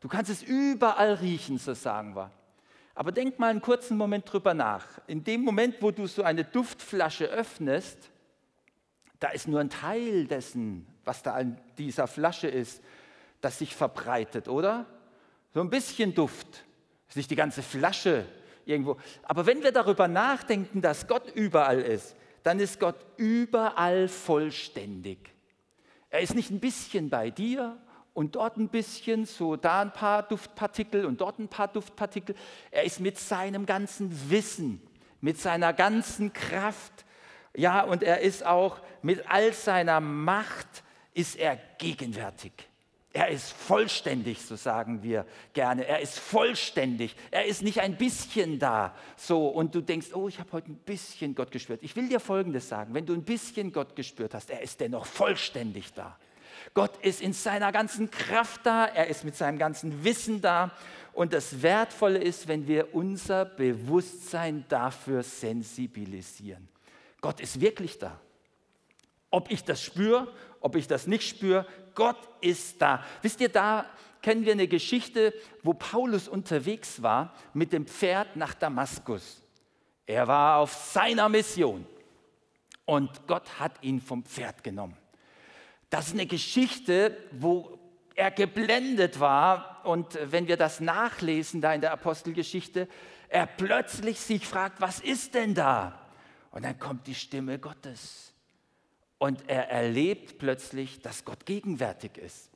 Du 0.00 0.08
kannst 0.08 0.30
es 0.30 0.42
überall 0.42 1.14
riechen, 1.14 1.56
so 1.56 1.72
sagen 1.72 2.16
wir. 2.16 2.30
Aber 2.98 3.12
denk 3.12 3.38
mal 3.38 3.50
einen 3.50 3.60
kurzen 3.60 3.96
Moment 3.96 4.24
drüber 4.32 4.54
nach. 4.54 4.84
In 5.06 5.22
dem 5.22 5.42
Moment, 5.42 5.76
wo 5.80 5.92
du 5.92 6.08
so 6.08 6.24
eine 6.24 6.42
Duftflasche 6.42 7.26
öffnest, 7.26 7.96
da 9.20 9.28
ist 9.28 9.46
nur 9.46 9.60
ein 9.60 9.70
Teil 9.70 10.26
dessen, 10.26 10.84
was 11.04 11.22
da 11.22 11.34
an 11.34 11.60
dieser 11.78 12.08
Flasche 12.08 12.48
ist, 12.48 12.82
das 13.40 13.60
sich 13.60 13.76
verbreitet, 13.76 14.48
oder? 14.48 14.84
So 15.54 15.60
ein 15.60 15.70
bisschen 15.70 16.12
Duft. 16.12 16.64
ist 17.08 17.16
nicht 17.16 17.30
die 17.30 17.36
ganze 17.36 17.62
Flasche 17.62 18.24
irgendwo. 18.64 18.96
Aber 19.22 19.46
wenn 19.46 19.62
wir 19.62 19.70
darüber 19.70 20.08
nachdenken, 20.08 20.82
dass 20.82 21.06
Gott 21.06 21.30
überall 21.36 21.80
ist, 21.80 22.16
dann 22.42 22.58
ist 22.58 22.80
Gott 22.80 22.96
überall 23.16 24.08
vollständig. 24.08 25.20
Er 26.10 26.18
ist 26.18 26.34
nicht 26.34 26.50
ein 26.50 26.58
bisschen 26.58 27.10
bei 27.10 27.30
dir 27.30 27.78
und 28.18 28.34
dort 28.34 28.56
ein 28.56 28.68
bisschen, 28.68 29.26
so 29.26 29.54
da 29.54 29.80
ein 29.80 29.92
paar 29.92 30.24
Duftpartikel 30.24 31.04
und 31.04 31.20
dort 31.20 31.38
ein 31.38 31.46
paar 31.46 31.68
Duftpartikel. 31.68 32.34
Er 32.72 32.82
ist 32.82 32.98
mit 32.98 33.16
seinem 33.16 33.64
ganzen 33.64 34.28
Wissen, 34.28 34.82
mit 35.20 35.38
seiner 35.38 35.72
ganzen 35.72 36.32
Kraft, 36.32 37.04
ja, 37.54 37.82
und 37.82 38.02
er 38.02 38.20
ist 38.20 38.44
auch 38.44 38.80
mit 39.02 39.30
all 39.30 39.52
seiner 39.52 40.00
Macht, 40.00 40.82
ist 41.14 41.36
er 41.36 41.60
gegenwärtig. 41.78 42.52
Er 43.12 43.28
ist 43.28 43.52
vollständig, 43.52 44.42
so 44.42 44.56
sagen 44.56 45.04
wir 45.04 45.24
gerne. 45.52 45.86
Er 45.86 46.00
ist 46.00 46.18
vollständig. 46.18 47.14
Er 47.30 47.44
ist 47.44 47.62
nicht 47.62 47.80
ein 47.80 47.96
bisschen 47.96 48.58
da. 48.58 48.96
So, 49.16 49.46
und 49.46 49.76
du 49.76 49.80
denkst, 49.80 50.08
oh, 50.12 50.26
ich 50.26 50.40
habe 50.40 50.50
heute 50.50 50.72
ein 50.72 50.78
bisschen 50.78 51.36
Gott 51.36 51.52
gespürt. 51.52 51.84
Ich 51.84 51.94
will 51.94 52.08
dir 52.08 52.18
Folgendes 52.18 52.68
sagen: 52.68 52.94
Wenn 52.94 53.06
du 53.06 53.14
ein 53.14 53.22
bisschen 53.22 53.72
Gott 53.72 53.94
gespürt 53.94 54.34
hast, 54.34 54.50
er 54.50 54.60
ist 54.60 54.80
dennoch 54.80 55.06
vollständig 55.06 55.94
da. 55.94 56.18
Gott 56.78 56.96
ist 56.98 57.20
in 57.22 57.32
seiner 57.32 57.72
ganzen 57.72 58.08
Kraft 58.08 58.64
da, 58.64 58.84
er 58.84 59.08
ist 59.08 59.24
mit 59.24 59.34
seinem 59.34 59.58
ganzen 59.58 60.04
Wissen 60.04 60.40
da. 60.40 60.70
Und 61.12 61.32
das 61.32 61.60
Wertvolle 61.60 62.20
ist, 62.20 62.46
wenn 62.46 62.68
wir 62.68 62.94
unser 62.94 63.46
Bewusstsein 63.46 64.64
dafür 64.68 65.24
sensibilisieren. 65.24 66.68
Gott 67.20 67.40
ist 67.40 67.60
wirklich 67.60 67.98
da. 67.98 68.20
Ob 69.28 69.50
ich 69.50 69.64
das 69.64 69.82
spüre, 69.82 70.32
ob 70.60 70.76
ich 70.76 70.86
das 70.86 71.08
nicht 71.08 71.28
spüre, 71.28 71.66
Gott 71.96 72.28
ist 72.40 72.80
da. 72.80 73.04
Wisst 73.22 73.40
ihr, 73.40 73.48
da 73.48 73.84
kennen 74.22 74.44
wir 74.44 74.52
eine 74.52 74.68
Geschichte, 74.68 75.34
wo 75.64 75.74
Paulus 75.74 76.28
unterwegs 76.28 77.02
war 77.02 77.34
mit 77.54 77.72
dem 77.72 77.88
Pferd 77.88 78.36
nach 78.36 78.54
Damaskus. 78.54 79.42
Er 80.06 80.28
war 80.28 80.58
auf 80.58 80.72
seiner 80.74 81.28
Mission 81.28 81.84
und 82.84 83.26
Gott 83.26 83.58
hat 83.58 83.82
ihn 83.82 84.00
vom 84.00 84.22
Pferd 84.22 84.62
genommen. 84.62 84.96
Das 85.90 86.08
ist 86.08 86.14
eine 86.14 86.26
Geschichte, 86.26 87.16
wo 87.32 87.78
er 88.14 88.30
geblendet 88.30 89.20
war 89.20 89.80
und 89.84 90.18
wenn 90.22 90.48
wir 90.48 90.56
das 90.56 90.80
nachlesen 90.80 91.60
da 91.60 91.72
in 91.72 91.80
der 91.80 91.92
Apostelgeschichte, 91.92 92.88
er 93.28 93.46
plötzlich 93.46 94.20
sich 94.20 94.46
fragt, 94.46 94.80
was 94.80 95.00
ist 95.00 95.34
denn 95.34 95.54
da? 95.54 96.00
Und 96.50 96.64
dann 96.64 96.78
kommt 96.78 97.06
die 97.06 97.14
Stimme 97.14 97.58
Gottes. 97.58 98.32
Und 99.18 99.48
er 99.48 99.70
erlebt 99.70 100.38
plötzlich, 100.38 101.00
dass 101.00 101.24
Gott 101.24 101.44
gegenwärtig 101.44 102.16
ist. 102.18 102.50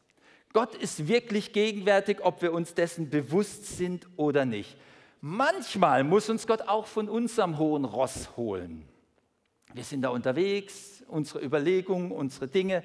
Gott 0.52 0.74
ist 0.74 1.08
wirklich 1.08 1.52
gegenwärtig, 1.52 2.18
ob 2.22 2.42
wir 2.42 2.52
uns 2.52 2.74
dessen 2.74 3.10
bewusst 3.10 3.76
sind 3.76 4.06
oder 4.16 4.44
nicht. 4.44 4.76
Manchmal 5.20 6.04
muss 6.04 6.28
uns 6.28 6.46
Gott 6.46 6.62
auch 6.62 6.86
von 6.86 7.08
unserem 7.08 7.58
hohen 7.58 7.84
Ross 7.84 8.36
holen. 8.36 8.86
Wir 9.72 9.84
sind 9.84 10.02
da 10.02 10.10
unterwegs, 10.10 11.02
unsere 11.08 11.42
Überlegungen, 11.42 12.12
unsere 12.12 12.48
Dinge. 12.48 12.82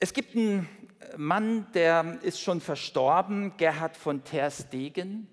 Es 0.00 0.12
gibt 0.12 0.36
einen 0.36 0.68
Mann, 1.16 1.66
der 1.72 2.18
ist 2.22 2.40
schon 2.40 2.60
verstorben, 2.60 3.56
Gerhard 3.56 3.96
von 3.96 4.24
Terstegen. 4.24 5.28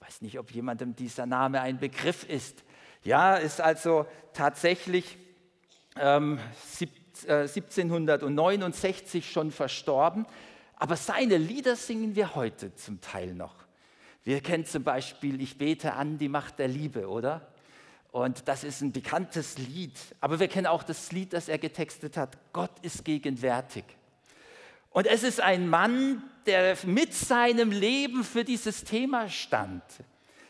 Ich 0.00 0.06
weiß 0.06 0.22
nicht, 0.22 0.38
ob 0.38 0.50
jemandem 0.50 0.96
dieser 0.96 1.26
Name 1.26 1.60
ein 1.60 1.78
Begriff 1.78 2.24
ist. 2.24 2.64
Ja, 3.04 3.36
ist 3.36 3.60
also 3.60 4.06
tatsächlich 4.32 5.18
ähm, 5.96 6.38
1769 7.30 9.24
äh, 9.24 9.26
schon 9.26 9.50
verstorben, 9.50 10.26
aber 10.76 10.96
seine 10.96 11.36
Lieder 11.36 11.76
singen 11.76 12.16
wir 12.16 12.34
heute 12.34 12.74
zum 12.74 13.00
Teil 13.00 13.34
noch. 13.34 13.54
Wir 14.24 14.40
kennen 14.40 14.64
zum 14.64 14.84
Beispiel 14.84 15.40
Ich 15.40 15.58
bete 15.58 15.92
an 15.94 16.18
die 16.18 16.28
Macht 16.28 16.58
der 16.58 16.68
Liebe, 16.68 17.08
oder? 17.08 17.52
Und 18.10 18.48
das 18.48 18.64
ist 18.64 18.80
ein 18.80 18.92
bekanntes 18.92 19.58
Lied. 19.58 19.98
Aber 20.20 20.40
wir 20.40 20.48
kennen 20.48 20.66
auch 20.66 20.82
das 20.82 21.12
Lied, 21.12 21.34
das 21.34 21.48
er 21.48 21.58
getextet 21.58 22.16
hat. 22.16 22.38
Gott 22.52 22.72
ist 22.82 23.04
gegenwärtig. 23.04 23.84
Und 24.98 25.06
es 25.06 25.22
ist 25.22 25.40
ein 25.40 25.68
Mann, 25.68 26.24
der 26.46 26.76
mit 26.84 27.14
seinem 27.14 27.70
Leben 27.70 28.24
für 28.24 28.42
dieses 28.42 28.82
Thema 28.82 29.28
stand. 29.28 29.84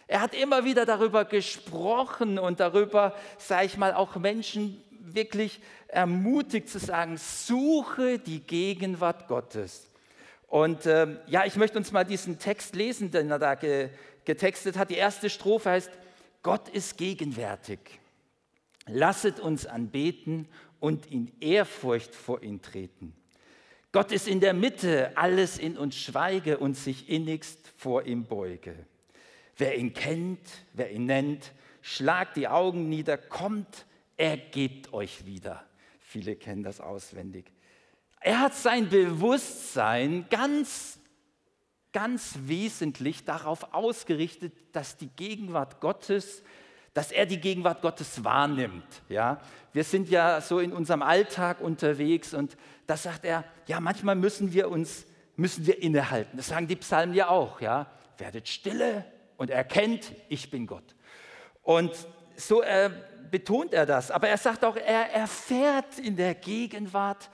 Er 0.06 0.22
hat 0.22 0.34
immer 0.34 0.64
wieder 0.64 0.86
darüber 0.86 1.26
gesprochen 1.26 2.38
und 2.38 2.58
darüber, 2.58 3.14
sage 3.36 3.66
ich 3.66 3.76
mal, 3.76 3.92
auch 3.92 4.16
Menschen 4.16 4.82
wirklich 5.00 5.60
ermutigt 5.88 6.70
zu 6.70 6.78
sagen, 6.78 7.18
suche 7.18 8.18
die 8.18 8.40
Gegenwart 8.40 9.28
Gottes. 9.28 9.90
Und 10.46 10.86
äh, 10.86 11.18
ja, 11.26 11.44
ich 11.44 11.56
möchte 11.56 11.76
uns 11.76 11.92
mal 11.92 12.04
diesen 12.04 12.38
Text 12.38 12.74
lesen, 12.74 13.10
den 13.10 13.30
er 13.30 13.38
da 13.38 13.54
ge 13.54 13.90
getextet 14.24 14.78
hat. 14.78 14.88
Die 14.88 14.94
erste 14.94 15.28
Strophe 15.28 15.72
heißt, 15.72 15.90
Gott 16.42 16.70
ist 16.70 16.96
gegenwärtig. 16.96 17.80
Lasset 18.86 19.40
uns 19.40 19.66
anbeten 19.66 20.48
und 20.80 21.04
in 21.04 21.38
Ehrfurcht 21.38 22.14
vor 22.14 22.42
ihn 22.42 22.62
treten. 22.62 23.17
Gott 23.90 24.12
ist 24.12 24.28
in 24.28 24.40
der 24.40 24.52
Mitte, 24.52 25.16
alles 25.16 25.58
in 25.58 25.78
uns 25.78 25.96
schweige 25.96 26.58
und 26.58 26.74
sich 26.74 27.08
innigst 27.08 27.72
vor 27.76 28.04
ihm 28.04 28.24
beuge. 28.26 28.74
Wer 29.56 29.78
ihn 29.78 29.94
kennt, 29.94 30.40
wer 30.74 30.90
ihn 30.92 31.06
nennt, 31.06 31.52
schlagt 31.80 32.36
die 32.36 32.48
Augen 32.48 32.88
nieder, 32.88 33.16
kommt, 33.16 33.86
er 34.16 34.36
gibt 34.36 34.92
euch 34.92 35.24
wieder. 35.24 35.64
Viele 36.00 36.36
kennen 36.36 36.62
das 36.62 36.80
auswendig. 36.80 37.50
Er 38.20 38.40
hat 38.40 38.54
sein 38.54 38.88
Bewusstsein 38.88 40.26
ganz, 40.28 40.98
ganz 41.92 42.34
wesentlich 42.42 43.24
darauf 43.24 43.72
ausgerichtet, 43.72 44.52
dass 44.72 44.96
die 44.96 45.08
Gegenwart 45.08 45.80
Gottes, 45.80 46.42
dass 46.98 47.12
er 47.12 47.26
die 47.26 47.38
Gegenwart 47.38 47.80
Gottes 47.80 48.24
wahrnimmt. 48.24 49.02
Ja? 49.08 49.40
Wir 49.72 49.84
sind 49.84 50.08
ja 50.08 50.40
so 50.40 50.58
in 50.58 50.72
unserem 50.72 51.00
Alltag 51.00 51.60
unterwegs 51.60 52.34
und 52.34 52.56
da 52.88 52.96
sagt 52.96 53.24
er, 53.24 53.44
ja, 53.68 53.78
manchmal 53.78 54.16
müssen 54.16 54.52
wir 54.52 54.68
uns, 54.68 55.06
müssen 55.36 55.64
wir 55.64 55.80
innehalten. 55.80 56.36
Das 56.36 56.48
sagen 56.48 56.66
die 56.66 56.74
Psalmen 56.74 57.14
ja 57.14 57.28
auch, 57.28 57.60
ja. 57.60 57.86
Werdet 58.16 58.48
stille 58.48 59.04
und 59.36 59.48
erkennt, 59.48 60.10
ich 60.28 60.50
bin 60.50 60.66
Gott. 60.66 60.96
Und 61.62 61.92
so 62.34 62.62
äh, 62.62 62.90
betont 63.30 63.74
er 63.74 63.86
das. 63.86 64.10
Aber 64.10 64.28
er 64.28 64.36
sagt 64.36 64.64
auch, 64.64 64.74
er 64.74 65.12
erfährt 65.12 66.00
in 66.00 66.16
der 66.16 66.34
Gegenwart 66.34 67.30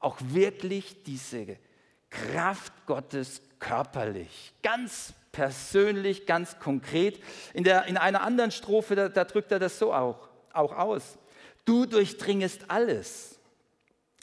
auch 0.00 0.16
wirklich 0.20 1.02
diese 1.02 1.58
Kraft 2.08 2.72
Gottes 2.86 3.42
körperlich, 3.58 4.54
ganz 4.62 5.12
persönlich, 5.32 6.26
ganz 6.26 6.58
konkret. 6.58 7.20
In, 7.54 7.64
der, 7.64 7.86
in 7.86 7.96
einer 7.96 8.22
anderen 8.22 8.50
Strophe, 8.50 8.94
da, 8.94 9.08
da 9.08 9.24
drückt 9.24 9.50
er 9.50 9.58
das 9.58 9.78
so 9.78 9.92
auch, 9.92 10.28
auch 10.52 10.76
aus. 10.76 11.18
Du 11.64 11.86
durchdringest 11.86 12.66
alles. 12.68 13.40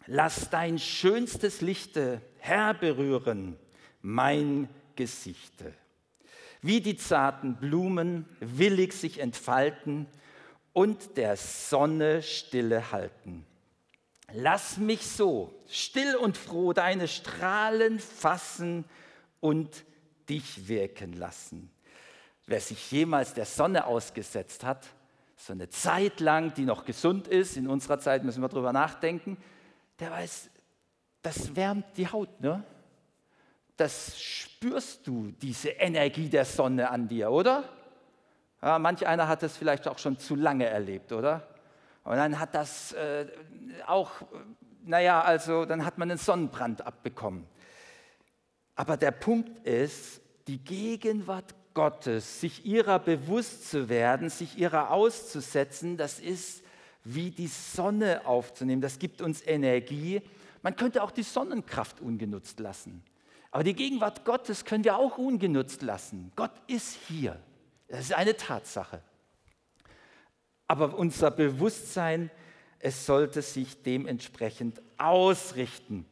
Lass 0.05 0.49
dein 0.49 0.79
schönstes 0.79 1.61
Lichte 1.61 2.21
herberühren, 2.37 3.57
mein 4.01 4.69
Gesichte. 4.95 5.73
Wie 6.61 6.81
die 6.81 6.97
zarten 6.97 7.55
Blumen 7.55 8.25
willig 8.39 8.93
sich 8.93 9.19
entfalten, 9.19 10.07
und 10.73 11.17
der 11.17 11.35
Sonne 11.35 12.21
stille 12.21 12.91
halten. 12.91 13.45
Lass 14.31 14.77
mich 14.77 15.05
so 15.05 15.53
still 15.67 16.15
und 16.15 16.37
froh 16.37 16.73
deine 16.73 17.07
Strahlen 17.07 17.99
fassen 17.99 18.85
und 19.39 19.83
dich 20.29 20.67
wirken 20.67 21.13
lassen. 21.13 21.71
wer 22.45 22.59
sich 22.59 22.91
jemals 22.91 23.35
der 23.35 23.45
Sonne 23.45 23.85
ausgesetzt 23.85 24.63
hat, 24.63 24.87
so 25.35 25.53
eine 25.53 25.69
Zeit 25.69 26.19
lang, 26.19 26.53
die 26.53 26.65
noch 26.65 26.83
gesund 26.83 27.27
ist, 27.27 27.57
in 27.57 27.67
unserer 27.67 27.99
Zeit 27.99 28.23
müssen 28.23 28.41
wir 28.41 28.49
darüber 28.49 28.73
nachdenken, 28.73 29.37
der 29.99 30.11
weiß, 30.11 30.49
das 31.21 31.55
wärmt 31.55 31.85
die 31.97 32.07
Haut. 32.07 32.41
Ne? 32.41 32.63
Das 33.77 34.19
spürst 34.19 35.07
du, 35.07 35.31
diese 35.41 35.69
Energie 35.69 36.27
der 36.27 36.43
Sonne 36.43 36.89
an 36.89 37.07
dir, 37.07 37.31
oder? 37.31 37.63
Ja, 38.61 38.79
manch 38.79 39.07
einer 39.07 39.27
hat 39.27 39.43
es 39.43 39.55
vielleicht 39.55 39.87
auch 39.87 39.97
schon 39.97 40.17
zu 40.17 40.35
lange 40.35 40.65
erlebt, 40.65 41.13
oder? 41.13 41.47
Und 42.03 42.17
dann 42.17 42.39
hat 42.39 42.55
das 42.55 42.91
äh, 42.93 43.27
auch, 43.85 44.11
naja, 44.83 45.21
also 45.21 45.65
dann 45.65 45.85
hat 45.85 45.97
man 45.97 46.11
einen 46.11 46.17
Sonnenbrand 46.17 46.85
abbekommen. 46.85 47.45
Aber 48.79 48.95
der 48.95 49.11
Punkt 49.11 49.67
ist, 49.67 50.21
die 50.47 50.63
Gegenwart 50.63 51.53
Gottes, 51.73 52.39
sich 52.39 52.65
ihrer 52.65 52.97
bewusst 52.97 53.69
zu 53.69 53.89
werden, 53.89 54.29
sich 54.29 54.57
ihrer 54.57 54.91
auszusetzen, 54.91 55.97
das 55.97 56.21
ist 56.21 56.63
wie 57.03 57.29
die 57.29 57.47
Sonne 57.47 58.25
aufzunehmen. 58.25 58.81
Das 58.81 58.97
gibt 58.97 59.21
uns 59.21 59.45
Energie. 59.45 60.21
Man 60.61 60.77
könnte 60.77 61.03
auch 61.03 61.11
die 61.11 61.23
Sonnenkraft 61.23 61.99
ungenutzt 61.99 62.61
lassen. 62.61 63.03
Aber 63.51 63.65
die 63.65 63.73
Gegenwart 63.73 64.23
Gottes 64.23 64.63
können 64.63 64.85
wir 64.85 64.95
auch 64.95 65.17
ungenutzt 65.17 65.81
lassen. 65.81 66.31
Gott 66.37 66.53
ist 66.67 66.97
hier. 67.09 67.37
Das 67.89 67.99
ist 67.99 68.13
eine 68.13 68.37
Tatsache. 68.37 69.01
Aber 70.69 70.97
unser 70.97 71.31
Bewusstsein, 71.31 72.31
es 72.79 73.05
sollte 73.05 73.41
sich 73.41 73.83
dementsprechend 73.83 74.81
ausrichten. 74.97 76.05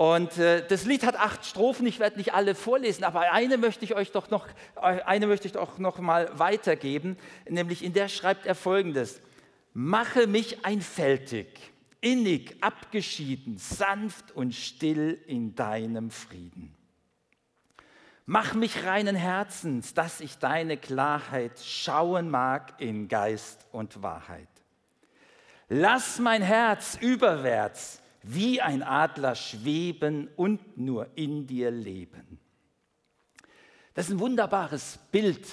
Und 0.00 0.38
äh, 0.38 0.66
das 0.66 0.86
Lied 0.86 1.04
hat 1.04 1.16
acht 1.16 1.44
Strophen, 1.44 1.86
ich 1.86 2.00
werde 2.00 2.16
nicht 2.16 2.32
alle 2.32 2.54
vorlesen, 2.54 3.04
aber 3.04 3.32
eine 3.32 3.58
möchte 3.58 3.84
ich 3.84 3.94
euch 3.94 4.12
doch 4.12 4.30
noch, 4.30 4.46
eine 4.74 5.26
möchte 5.26 5.46
ich 5.46 5.52
doch 5.52 5.76
noch 5.76 5.98
mal 5.98 6.38
weitergeben, 6.38 7.18
nämlich 7.46 7.84
in 7.84 7.92
der 7.92 8.08
schreibt 8.08 8.46
er 8.46 8.54
folgendes: 8.54 9.20
Mache 9.74 10.26
mich 10.26 10.64
einfältig, 10.64 11.48
innig, 12.00 12.56
abgeschieden, 12.62 13.58
sanft 13.58 14.32
und 14.32 14.54
still 14.54 15.20
in 15.26 15.54
deinem 15.54 16.10
Frieden. 16.10 16.74
Mach 18.24 18.54
mich 18.54 18.86
reinen 18.86 19.16
Herzens, 19.16 19.92
dass 19.92 20.22
ich 20.22 20.38
deine 20.38 20.78
Klarheit 20.78 21.60
schauen 21.60 22.30
mag 22.30 22.80
in 22.80 23.06
Geist 23.08 23.66
und 23.70 24.02
Wahrheit. 24.02 24.48
Lass 25.68 26.18
mein 26.18 26.40
Herz 26.40 26.96
überwärts 27.02 28.00
wie 28.22 28.60
ein 28.60 28.82
Adler 28.82 29.34
schweben 29.34 30.28
und 30.36 30.76
nur 30.76 31.08
in 31.16 31.46
dir 31.46 31.70
leben. 31.70 32.38
Das 33.94 34.06
ist 34.06 34.12
ein 34.12 34.20
wunderbares 34.20 34.98
Bild, 35.10 35.46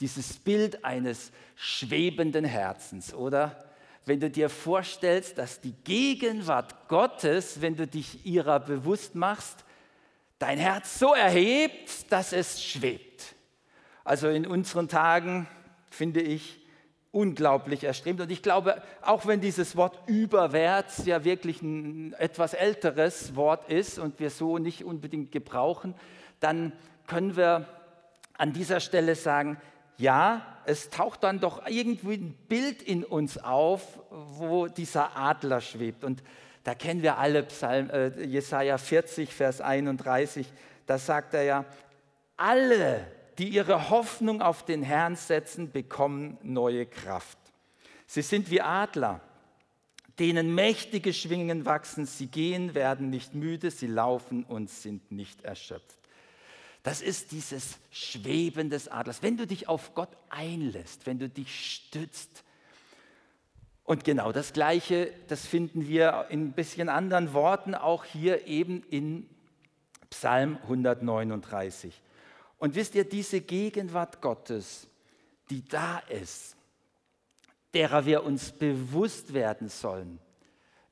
dieses 0.00 0.34
Bild 0.34 0.84
eines 0.84 1.32
schwebenden 1.54 2.44
Herzens, 2.44 3.12
oder? 3.12 3.64
Wenn 4.04 4.18
du 4.18 4.30
dir 4.30 4.48
vorstellst, 4.48 5.38
dass 5.38 5.60
die 5.60 5.74
Gegenwart 5.84 6.88
Gottes, 6.88 7.60
wenn 7.60 7.76
du 7.76 7.86
dich 7.86 8.26
ihrer 8.26 8.58
bewusst 8.58 9.14
machst, 9.14 9.64
dein 10.38 10.58
Herz 10.58 10.98
so 10.98 11.14
erhebt, 11.14 12.10
dass 12.10 12.32
es 12.32 12.64
schwebt. 12.64 13.36
Also 14.02 14.28
in 14.28 14.46
unseren 14.46 14.88
Tagen 14.88 15.46
finde 15.90 16.20
ich 16.20 16.61
unglaublich 17.12 17.84
erstrebt. 17.84 18.20
Und 18.20 18.32
ich 18.32 18.42
glaube, 18.42 18.82
auch 19.02 19.26
wenn 19.26 19.40
dieses 19.40 19.76
Wort 19.76 19.98
überwärts 20.06 21.04
ja 21.04 21.24
wirklich 21.24 21.62
ein 21.62 22.14
etwas 22.14 22.54
älteres 22.54 23.36
Wort 23.36 23.70
ist 23.70 23.98
und 23.98 24.18
wir 24.18 24.30
so 24.30 24.58
nicht 24.58 24.84
unbedingt 24.84 25.30
gebrauchen, 25.30 25.94
dann 26.40 26.72
können 27.06 27.36
wir 27.36 27.66
an 28.38 28.52
dieser 28.54 28.80
Stelle 28.80 29.14
sagen, 29.14 29.58
ja, 29.98 30.42
es 30.64 30.88
taucht 30.88 31.22
dann 31.22 31.38
doch 31.38 31.66
irgendwie 31.66 32.14
ein 32.14 32.34
Bild 32.48 32.82
in 32.82 33.04
uns 33.04 33.36
auf, 33.36 34.00
wo 34.10 34.66
dieser 34.66 35.16
Adler 35.16 35.60
schwebt. 35.60 36.02
Und 36.04 36.22
da 36.64 36.74
kennen 36.74 37.02
wir 37.02 37.18
alle 37.18 37.42
Psalm, 37.42 37.90
äh, 37.90 38.24
Jesaja 38.24 38.78
40, 38.78 39.32
Vers 39.34 39.60
31. 39.60 40.46
Da 40.86 40.98
sagt 40.98 41.34
er 41.34 41.42
ja, 41.42 41.64
alle, 42.36 43.06
die 43.42 43.48
ihre 43.48 43.90
Hoffnung 43.90 44.40
auf 44.40 44.64
den 44.64 44.84
Herrn 44.84 45.16
setzen, 45.16 45.72
bekommen 45.72 46.38
neue 46.44 46.86
Kraft. 46.86 47.36
Sie 48.06 48.22
sind 48.22 48.52
wie 48.52 48.60
Adler, 48.60 49.20
denen 50.20 50.54
mächtige 50.54 51.12
Schwingen 51.12 51.66
wachsen. 51.66 52.06
Sie 52.06 52.28
gehen, 52.28 52.76
werden 52.76 53.10
nicht 53.10 53.34
müde, 53.34 53.72
sie 53.72 53.88
laufen 53.88 54.44
und 54.44 54.70
sind 54.70 55.10
nicht 55.10 55.42
erschöpft. 55.42 55.98
Das 56.84 57.02
ist 57.02 57.32
dieses 57.32 57.80
Schweben 57.90 58.70
des 58.70 58.86
Adlers. 58.86 59.24
Wenn 59.24 59.36
du 59.36 59.44
dich 59.44 59.68
auf 59.68 59.92
Gott 59.96 60.16
einlässt, 60.30 61.04
wenn 61.06 61.18
du 61.18 61.28
dich 61.28 61.74
stützt, 61.74 62.44
und 63.82 64.04
genau 64.04 64.30
das 64.30 64.52
Gleiche, 64.52 65.12
das 65.26 65.44
finden 65.44 65.88
wir 65.88 66.26
in 66.30 66.50
ein 66.50 66.52
bisschen 66.52 66.88
anderen 66.88 67.32
Worten 67.32 67.74
auch 67.74 68.04
hier 68.04 68.46
eben 68.46 68.84
in 68.84 69.28
Psalm 70.10 70.58
139. 70.62 72.00
Und 72.62 72.76
wisst 72.76 72.94
ihr, 72.94 73.02
diese 73.02 73.40
Gegenwart 73.40 74.20
Gottes, 74.20 74.86
die 75.50 75.64
da 75.64 75.98
ist, 75.98 76.54
derer 77.74 78.06
wir 78.06 78.22
uns 78.22 78.52
bewusst 78.52 79.34
werden 79.34 79.68
sollen, 79.68 80.20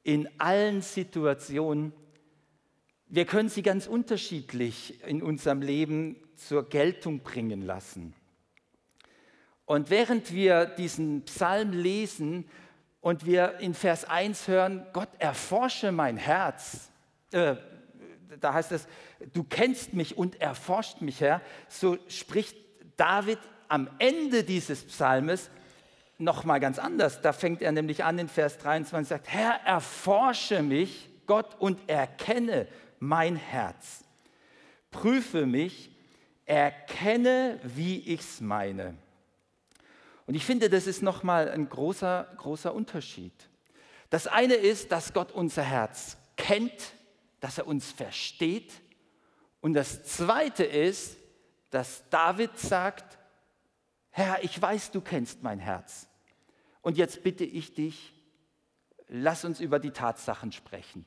in 0.02 0.28
allen 0.40 0.82
Situationen, 0.82 1.92
wir 3.06 3.24
können 3.24 3.48
sie 3.48 3.62
ganz 3.62 3.86
unterschiedlich 3.86 5.00
in 5.04 5.22
unserem 5.22 5.62
Leben 5.62 6.16
zur 6.34 6.68
Geltung 6.68 7.20
bringen 7.20 7.62
lassen. 7.62 8.14
Und 9.64 9.90
während 9.90 10.32
wir 10.32 10.66
diesen 10.66 11.22
Psalm 11.22 11.70
lesen, 11.70 12.50
und 13.00 13.26
wir 13.26 13.60
in 13.60 13.74
Vers 13.74 14.04
1 14.06 14.48
hören, 14.48 14.84
Gott 14.92 15.10
erforsche 15.20 15.92
mein 15.92 16.16
Herz. 16.16 16.90
Äh, 17.30 17.54
da 18.40 18.54
heißt 18.54 18.72
es, 18.72 18.86
du 19.32 19.44
kennst 19.44 19.94
mich 19.94 20.16
und 20.16 20.40
erforscht 20.40 21.00
mich, 21.00 21.20
Herr. 21.20 21.40
So 21.68 21.98
spricht 22.08 22.56
David 22.96 23.38
am 23.68 23.88
Ende 23.98 24.44
dieses 24.44 24.84
Psalmes 24.84 25.50
nochmal 26.18 26.60
ganz 26.60 26.78
anders. 26.78 27.20
Da 27.22 27.32
fängt 27.32 27.62
er 27.62 27.72
nämlich 27.72 28.04
an 28.04 28.18
in 28.18 28.28
Vers 28.28 28.58
23 28.58 28.98
und 28.98 29.04
sagt, 29.06 29.28
Herr, 29.28 29.60
erforsche 29.64 30.62
mich, 30.62 31.08
Gott, 31.26 31.56
und 31.58 31.88
erkenne 31.88 32.68
mein 32.98 33.36
Herz. 33.36 34.04
Prüfe 34.90 35.46
mich, 35.46 35.90
erkenne, 36.44 37.58
wie 37.62 38.00
ich 38.00 38.20
es 38.20 38.40
meine. 38.40 38.94
Und 40.26 40.34
ich 40.34 40.44
finde, 40.44 40.68
das 40.68 40.86
ist 40.86 41.02
nochmal 41.02 41.50
ein 41.50 41.68
großer, 41.68 42.28
großer 42.36 42.74
Unterschied. 42.74 43.32
Das 44.10 44.26
eine 44.26 44.54
ist, 44.54 44.92
dass 44.92 45.12
Gott 45.12 45.32
unser 45.32 45.62
Herz 45.62 46.16
kennt, 46.36 46.94
dass 47.40 47.58
er 47.58 47.66
uns 47.66 47.90
versteht. 47.90 48.72
Und 49.60 49.74
das 49.74 50.04
zweite 50.04 50.64
ist, 50.64 51.16
dass 51.70 52.08
David 52.10 52.58
sagt, 52.58 53.18
Herr, 54.10 54.42
ich 54.42 54.60
weiß, 54.60 54.90
du 54.90 55.00
kennst 55.00 55.42
mein 55.42 55.58
Herz. 55.58 56.08
Und 56.82 56.96
jetzt 56.96 57.22
bitte 57.22 57.44
ich 57.44 57.74
dich, 57.74 58.12
lass 59.08 59.44
uns 59.44 59.60
über 59.60 59.78
die 59.78 59.90
Tatsachen 59.90 60.52
sprechen. 60.52 61.04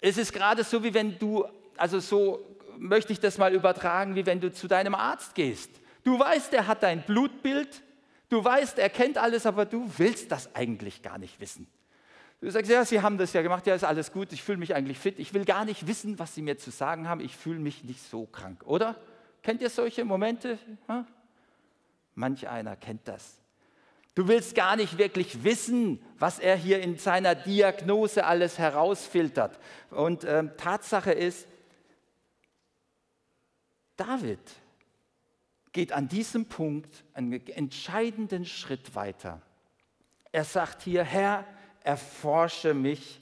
Es 0.00 0.18
ist 0.18 0.32
gerade 0.32 0.64
so, 0.64 0.82
wie 0.82 0.92
wenn 0.92 1.18
du, 1.18 1.46
also 1.76 2.00
so 2.00 2.58
möchte 2.76 3.12
ich 3.12 3.20
das 3.20 3.38
mal 3.38 3.54
übertragen, 3.54 4.16
wie 4.16 4.26
wenn 4.26 4.40
du 4.40 4.52
zu 4.52 4.68
deinem 4.68 4.94
Arzt 4.94 5.34
gehst. 5.34 5.70
Du 6.02 6.18
weißt, 6.18 6.52
er 6.52 6.66
hat 6.66 6.82
dein 6.82 7.02
Blutbild, 7.02 7.82
Du 8.28 8.44
weißt, 8.44 8.78
er 8.78 8.90
kennt 8.90 9.16
alles, 9.16 9.46
aber 9.46 9.64
du 9.64 9.88
willst 9.96 10.32
das 10.32 10.54
eigentlich 10.56 11.02
gar 11.02 11.18
nicht 11.18 11.38
wissen. 11.40 11.68
Du 12.44 12.50
sagst, 12.50 12.70
ja, 12.70 12.84
Sie 12.84 13.00
haben 13.00 13.16
das 13.16 13.32
ja 13.32 13.40
gemacht, 13.40 13.66
ja, 13.66 13.74
ist 13.74 13.84
alles 13.84 14.12
gut, 14.12 14.30
ich 14.34 14.42
fühle 14.42 14.58
mich 14.58 14.74
eigentlich 14.74 14.98
fit, 14.98 15.18
ich 15.18 15.32
will 15.32 15.46
gar 15.46 15.64
nicht 15.64 15.86
wissen, 15.86 16.18
was 16.18 16.34
Sie 16.34 16.42
mir 16.42 16.58
zu 16.58 16.70
sagen 16.70 17.08
haben, 17.08 17.22
ich 17.22 17.34
fühle 17.34 17.58
mich 17.58 17.84
nicht 17.84 18.02
so 18.02 18.26
krank, 18.26 18.62
oder? 18.66 18.96
Kennt 19.42 19.62
ihr 19.62 19.70
solche 19.70 20.04
Momente? 20.04 20.58
Hm? 20.86 21.06
Manch 22.14 22.46
einer 22.46 22.76
kennt 22.76 23.08
das. 23.08 23.38
Du 24.14 24.28
willst 24.28 24.54
gar 24.54 24.76
nicht 24.76 24.98
wirklich 24.98 25.42
wissen, 25.42 26.04
was 26.18 26.38
er 26.38 26.54
hier 26.54 26.82
in 26.82 26.98
seiner 26.98 27.34
Diagnose 27.34 28.26
alles 28.26 28.58
herausfiltert. 28.58 29.58
Und 29.88 30.24
ähm, 30.24 30.50
Tatsache 30.58 31.12
ist, 31.12 31.48
David 33.96 34.38
geht 35.72 35.92
an 35.92 36.08
diesem 36.08 36.44
Punkt 36.44 37.04
einen 37.14 37.46
entscheidenden 37.46 38.44
Schritt 38.44 38.94
weiter. 38.94 39.40
Er 40.30 40.44
sagt 40.44 40.82
hier, 40.82 41.04
Herr, 41.04 41.46
erforsche 41.84 42.74
mich 42.74 43.20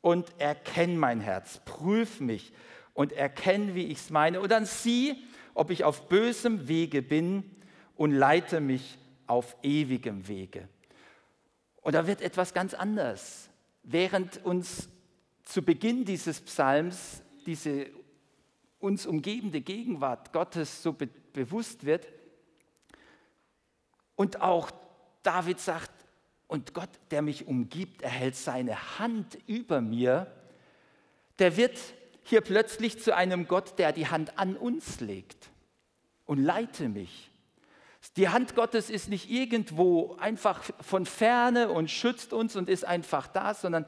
und 0.00 0.32
erkenn 0.38 0.96
mein 0.96 1.20
Herz, 1.20 1.60
prüf 1.66 2.20
mich 2.20 2.52
und 2.94 3.12
erkenn, 3.12 3.74
wie 3.74 3.88
ich 3.88 3.98
es 3.98 4.10
meine. 4.10 4.40
Und 4.40 4.50
dann 4.50 4.64
sieh, 4.64 5.22
ob 5.52 5.70
ich 5.70 5.84
auf 5.84 6.08
bösem 6.08 6.66
Wege 6.68 7.02
bin 7.02 7.44
und 7.94 8.12
leite 8.12 8.60
mich 8.60 8.96
auf 9.26 9.54
ewigem 9.62 10.26
Wege. 10.26 10.66
Und 11.82 11.92
da 11.94 12.06
wird 12.06 12.22
etwas 12.22 12.54
ganz 12.54 12.72
anders. 12.72 13.50
Während 13.82 14.42
uns 14.44 14.88
zu 15.44 15.62
Beginn 15.62 16.06
dieses 16.06 16.40
Psalms 16.40 17.22
diese 17.44 17.86
uns 18.78 19.06
umgebende 19.06 19.60
Gegenwart 19.60 20.32
Gottes 20.32 20.82
so 20.82 20.92
be 20.94 21.08
bewusst 21.32 21.84
wird, 21.84 22.08
Und 24.18 24.40
auch 24.40 24.72
David 25.22 25.60
sagt, 25.60 25.92
und 26.48 26.74
Gott, 26.74 26.88
der 27.10 27.22
mich 27.22 27.46
umgibt, 27.46 28.02
erhält 28.02 28.34
seine 28.34 28.98
Hand 28.98 29.38
über 29.46 29.80
mir, 29.80 30.26
der 31.38 31.56
wird 31.56 31.78
hier 32.24 32.40
plötzlich 32.40 33.00
zu 33.00 33.14
einem 33.14 33.46
Gott, 33.46 33.78
der 33.78 33.92
die 33.92 34.08
Hand 34.08 34.38
an 34.38 34.56
uns 34.56 35.00
legt 35.00 35.50
und 36.26 36.42
leite 36.42 36.88
mich. 36.88 37.30
Die 38.16 38.28
Hand 38.28 38.54
Gottes 38.56 38.90
ist 38.90 39.08
nicht 39.08 39.30
irgendwo 39.30 40.16
einfach 40.18 40.62
von 40.80 41.06
ferne 41.06 41.68
und 41.68 41.90
schützt 41.90 42.32
uns 42.32 42.56
und 42.56 42.68
ist 42.68 42.84
einfach 42.84 43.28
da, 43.28 43.54
sondern 43.54 43.84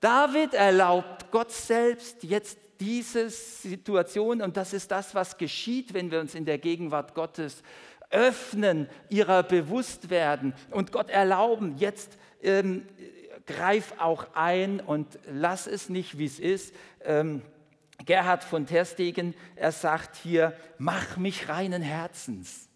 David 0.00 0.54
erlaubt 0.54 1.30
Gott 1.30 1.50
selbst 1.50 2.22
jetzt 2.22 2.58
diese 2.80 3.28
Situation 3.28 4.40
und 4.40 4.56
das 4.56 4.72
ist 4.72 4.90
das, 4.90 5.14
was 5.14 5.36
geschieht, 5.36 5.94
wenn 5.94 6.10
wir 6.10 6.20
uns 6.20 6.34
in 6.34 6.44
der 6.44 6.58
Gegenwart 6.58 7.14
Gottes 7.14 7.62
öffnen, 8.10 8.88
ihrer 9.08 9.42
bewusst 9.42 10.10
werden 10.10 10.54
und 10.70 10.92
Gott 10.92 11.10
erlauben, 11.10 11.76
jetzt 11.78 12.18
ähm, 12.42 12.86
greif 13.46 13.94
auch 13.98 14.26
ein 14.34 14.80
und 14.80 15.18
lass 15.26 15.66
es 15.66 15.88
nicht, 15.88 16.18
wie 16.18 16.26
es 16.26 16.38
ist. 16.38 16.74
Ähm, 17.04 17.42
Gerhard 18.06 18.44
von 18.44 18.66
Terstegen, 18.66 19.34
er 19.56 19.72
sagt 19.72 20.16
hier, 20.16 20.54
mach 20.78 21.16
mich 21.16 21.48
reinen 21.48 21.82
Herzens 21.82 22.68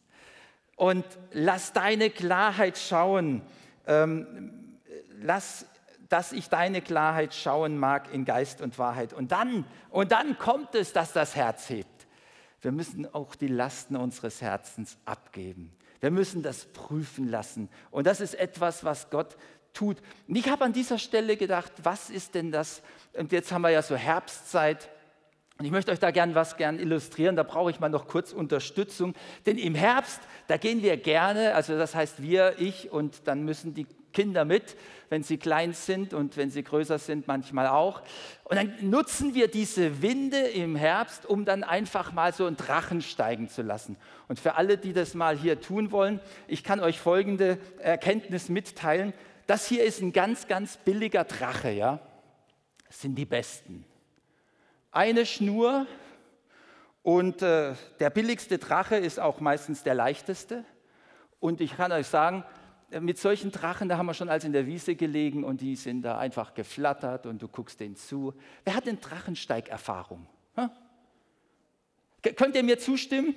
und 0.77 1.05
lass 1.31 1.73
deine 1.73 2.11
Klarheit 2.11 2.77
schauen, 2.77 3.43
ähm, 3.87 4.79
lass, 5.21 5.67
dass 6.09 6.33
ich 6.33 6.49
deine 6.49 6.83
Klarheit 6.83 7.35
schauen 7.35 7.79
mag 7.79 8.13
in 8.13 8.25
Geist 8.25 8.61
und 8.61 8.79
Wahrheit. 8.79 9.13
Und 9.13 9.31
dann, 9.31 9.65
und 9.91 10.11
dann 10.11 10.39
kommt 10.39 10.75
es, 10.75 10.93
dass 10.93 11.13
das 11.13 11.37
Herz 11.37 11.69
hebt. 11.71 11.92
Wir 12.63 12.73
müssen 12.73 13.13
auch 13.13 13.35
die 13.35 13.49
Lasten 13.49 13.97
unseres 13.97 14.41
Herzens 14.41 14.97
abgeben. 15.05 15.73
Wir 16.01 16.11
müssen 16.11 16.43
das 16.43 16.65
prüfen 16.67 17.29
lassen. 17.29 17.69
Und 17.91 18.07
das 18.07 18.21
ist 18.21 18.35
etwas, 18.35 18.85
was 18.85 19.11
Gott 19.11 19.37
tut. 19.73 19.99
Und 20.29 20.37
ich 20.37 20.49
habe 20.49 20.65
an 20.65 20.73
dieser 20.73 20.99
Stelle 20.99 21.37
gedacht, 21.37 21.73
was 21.83 22.09
ist 22.09 22.35
denn 22.35 22.53
das? 22.53 22.83
Und 23.15 23.33
jetzt 23.33 23.53
haben 23.53 23.63
wir 23.63 23.71
ja 23.71 23.83
so 23.83 23.97
Herbstzeit. 23.97 24.91
Und 25.59 25.65
ich 25.65 25.71
möchte 25.71 25.93
euch 25.93 25.99
da 25.99 26.11
gern 26.11 26.35
was 26.35 26.57
gern 26.57 26.79
illustrieren. 26.79 27.37
Da 27.37 27.43
brauche 27.43 27.71
ich 27.71 27.81
mal 27.81 27.89
noch 27.89 28.07
kurz 28.07 28.33
Unterstützung. 28.33 29.15
Denn 29.47 29.59
im 29.59 29.75
Herbst, 29.75 30.21
da 30.47 30.57
gehen 30.57 30.83
wir 30.83 30.97
gerne, 30.97 31.55
also 31.55 31.77
das 31.77 31.95
heißt 31.95 32.23
wir, 32.23 32.55
ich 32.59 32.91
und 32.91 33.27
dann 33.27 33.45
müssen 33.45 33.75
die 33.75 33.87
Kinder 34.13 34.45
mit, 34.45 34.77
wenn 35.09 35.23
sie 35.23 35.37
klein 35.37 35.73
sind 35.73 36.15
und 36.15 36.37
wenn 36.37 36.51
sie 36.51 36.63
größer 36.63 36.99
sind, 36.99 37.27
manchmal 37.27 37.67
auch. 37.67 38.03
Und 38.45 38.57
dann 38.57 38.75
nutzen 38.81 39.35
wir 39.35 39.49
diese 39.49 40.03
Winde 40.03 40.39
im 40.39 40.77
Herbst, 40.77 41.27
um 41.27 41.45
dann 41.45 41.65
einfach 41.65 42.13
mal 42.13 42.33
so 42.33 42.47
einen 42.47 42.57
Drachen 42.57 43.03
steigen 43.03 43.49
zu 43.49 43.63
lassen. 43.63 43.97
Und 44.29 44.41
für 44.41 44.55
alle, 44.55 44.79
die 44.79 44.93
das 44.93 45.15
mal 45.15 45.37
hier 45.37 45.61
tun 45.61 45.93
wollen, 45.93 46.21
ich 46.49 46.65
kann 46.65 46.81
euch 46.81 46.99
folgende 46.99 47.59
Erkenntnis 47.79 48.49
mitteilen. 48.49 49.13
Das 49.47 49.67
hier 49.67 49.85
ist 49.85 50.01
ein 50.01 50.13
ganz, 50.13 50.49
ganz 50.49 50.77
billiger 50.77 51.25
Drache, 51.25 51.71
ja. 51.71 52.01
Das 52.87 53.01
sind 53.01 53.15
die 53.17 53.25
besten. 53.25 53.85
Eine 54.91 55.27
Schnur 55.27 55.87
und 57.03 57.43
äh, 57.43 57.75
der 57.99 58.11
billigste 58.11 58.59
Drache 58.59 58.97
ist 58.97 59.19
auch 59.19 59.41
meistens 59.41 59.83
der 59.83 59.95
leichteste. 59.95 60.65
Und 61.41 61.61
ich 61.61 61.77
kann 61.77 61.91
euch 61.91 62.07
sagen, 62.07 62.45
mit 63.01 63.19
solchen 63.19 63.51
Drachen, 63.51 63.89
da 63.89 63.97
haben 63.97 64.07
wir 64.07 64.15
schon 64.15 64.29
als 64.29 64.45
in 64.45 64.53
der 64.53 64.67
Wiese 64.67 64.95
gelegen 64.95 65.45
und 65.45 65.61
die 65.61 65.77
sind 65.77 66.03
da 66.03 66.19
einfach 66.19 66.55
geflattert 66.55 67.27
und 67.27 67.41
du 67.41 67.49
guckst 67.49 67.81
denen 67.81 67.97
zu. 67.97 68.35
Wer 68.65 68.75
hat 68.75 68.87
denn 68.87 69.01
Drachensteigerfahrung? 69.01 70.27
Hm? 70.55 70.71
Könnt 72.37 72.55
ihr 72.55 72.63
mir 72.63 72.79
zustimmen? 72.79 73.35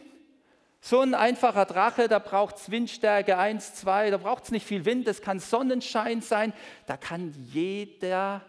So 0.82 1.00
ein 1.00 1.16
einfacher 1.16 1.66
Drache, 1.66 2.08
da 2.08 2.20
braucht 2.20 2.58
es 2.58 2.70
Windstärke 2.70 3.38
1, 3.38 3.74
2, 3.76 4.12
da 4.12 4.18
braucht 4.18 4.44
es 4.44 4.52
nicht 4.52 4.68
viel 4.68 4.86
Wind, 4.86 5.08
das 5.08 5.22
kann 5.22 5.40
Sonnenschein 5.40 6.22
sein, 6.22 6.54
da 6.86 6.96
kann 6.96 7.34
jeder, 7.52 8.42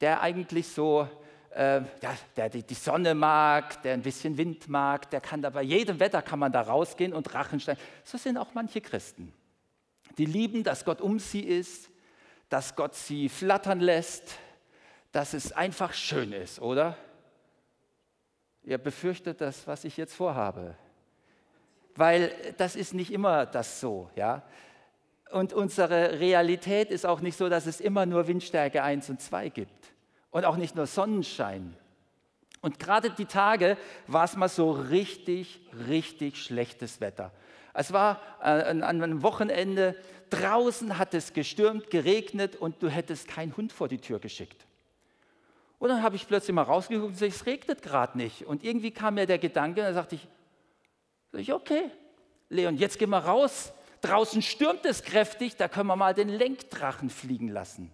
der 0.00 0.22
eigentlich 0.22 0.68
so, 0.68 1.06
äh, 1.50 1.82
ja, 1.82 2.16
der 2.36 2.48
die 2.48 2.74
Sonne 2.74 3.14
mag, 3.14 3.82
der 3.82 3.92
ein 3.92 4.00
bisschen 4.00 4.38
Wind 4.38 4.70
mag, 4.70 5.10
der 5.10 5.20
kann 5.20 5.42
da 5.42 5.50
bei 5.50 5.62
jedem 5.62 6.00
Wetter 6.00 6.22
kann 6.22 6.38
man 6.38 6.50
da 6.50 6.62
rausgehen 6.62 7.12
und 7.12 7.24
Drachensteigen. 7.24 7.82
So 8.04 8.16
sind 8.16 8.38
auch 8.38 8.54
manche 8.54 8.80
Christen. 8.80 9.34
Die 10.18 10.26
lieben, 10.26 10.64
dass 10.64 10.84
Gott 10.84 11.00
um 11.00 11.18
sie 11.18 11.40
ist, 11.40 11.90
dass 12.48 12.76
Gott 12.76 12.94
sie 12.94 13.28
flattern 13.28 13.80
lässt, 13.80 14.38
dass 15.12 15.34
es 15.34 15.52
einfach 15.52 15.92
schön 15.92 16.32
ist, 16.32 16.60
oder? 16.60 16.96
Ihr 18.62 18.78
befürchtet 18.78 19.40
das, 19.40 19.66
was 19.66 19.84
ich 19.84 19.96
jetzt 19.96 20.14
vorhabe. 20.14 20.76
Weil 21.96 22.32
das 22.58 22.76
ist 22.76 22.94
nicht 22.94 23.12
immer 23.12 23.46
das 23.46 23.80
so, 23.80 24.10
ja? 24.16 24.42
Und 25.30 25.52
unsere 25.52 26.18
Realität 26.18 26.90
ist 26.90 27.06
auch 27.06 27.20
nicht 27.20 27.36
so, 27.36 27.48
dass 27.48 27.66
es 27.66 27.80
immer 27.80 28.04
nur 28.04 28.26
Windstärke 28.26 28.82
1 28.82 29.10
und 29.10 29.20
2 29.20 29.48
gibt 29.48 29.92
und 30.30 30.44
auch 30.44 30.56
nicht 30.56 30.74
nur 30.74 30.86
Sonnenschein. 30.86 31.76
Und 32.60 32.78
gerade 32.78 33.10
die 33.10 33.26
Tage 33.26 33.76
war 34.06 34.24
es 34.24 34.36
mal 34.36 34.48
so 34.48 34.70
richtig, 34.72 35.60
richtig 35.88 36.42
schlechtes 36.42 37.00
Wetter. 37.00 37.32
Es 37.74 37.92
war 37.92 38.20
äh, 38.40 38.44
an 38.44 38.82
einem 38.82 39.22
Wochenende, 39.22 39.96
draußen 40.30 40.98
hat 40.98 41.14
es 41.14 41.32
gestürmt, 41.32 41.90
geregnet 41.90 42.56
und 42.56 42.82
du 42.82 42.88
hättest 42.88 43.28
keinen 43.28 43.56
Hund 43.56 43.72
vor 43.72 43.88
die 43.88 43.98
Tür 43.98 44.18
geschickt. 44.18 44.66
Und 45.78 45.88
dann 45.88 46.02
habe 46.02 46.16
ich 46.16 46.28
plötzlich 46.28 46.54
mal 46.54 46.62
rausgeguckt 46.62 47.06
und 47.06 47.12
gesagt, 47.14 47.32
es 47.32 47.46
regnet 47.46 47.82
gerade 47.82 48.18
nicht. 48.18 48.46
Und 48.46 48.62
irgendwie 48.64 48.90
kam 48.90 49.14
mir 49.14 49.26
der 49.26 49.38
Gedanke, 49.38 49.80
da 49.80 49.92
sagte 49.92 50.16
ich, 50.16 50.28
ich, 51.32 51.52
okay, 51.52 51.90
Leon, 52.48 52.76
jetzt 52.76 52.98
gehen 52.98 53.10
wir 53.10 53.18
raus. 53.18 53.72
Draußen 54.02 54.42
stürmt 54.42 54.84
es 54.84 55.02
kräftig, 55.02 55.56
da 55.56 55.68
können 55.68 55.86
wir 55.86 55.96
mal 55.96 56.14
den 56.14 56.28
Lenkdrachen 56.28 57.10
fliegen 57.10 57.48
lassen. 57.48 57.92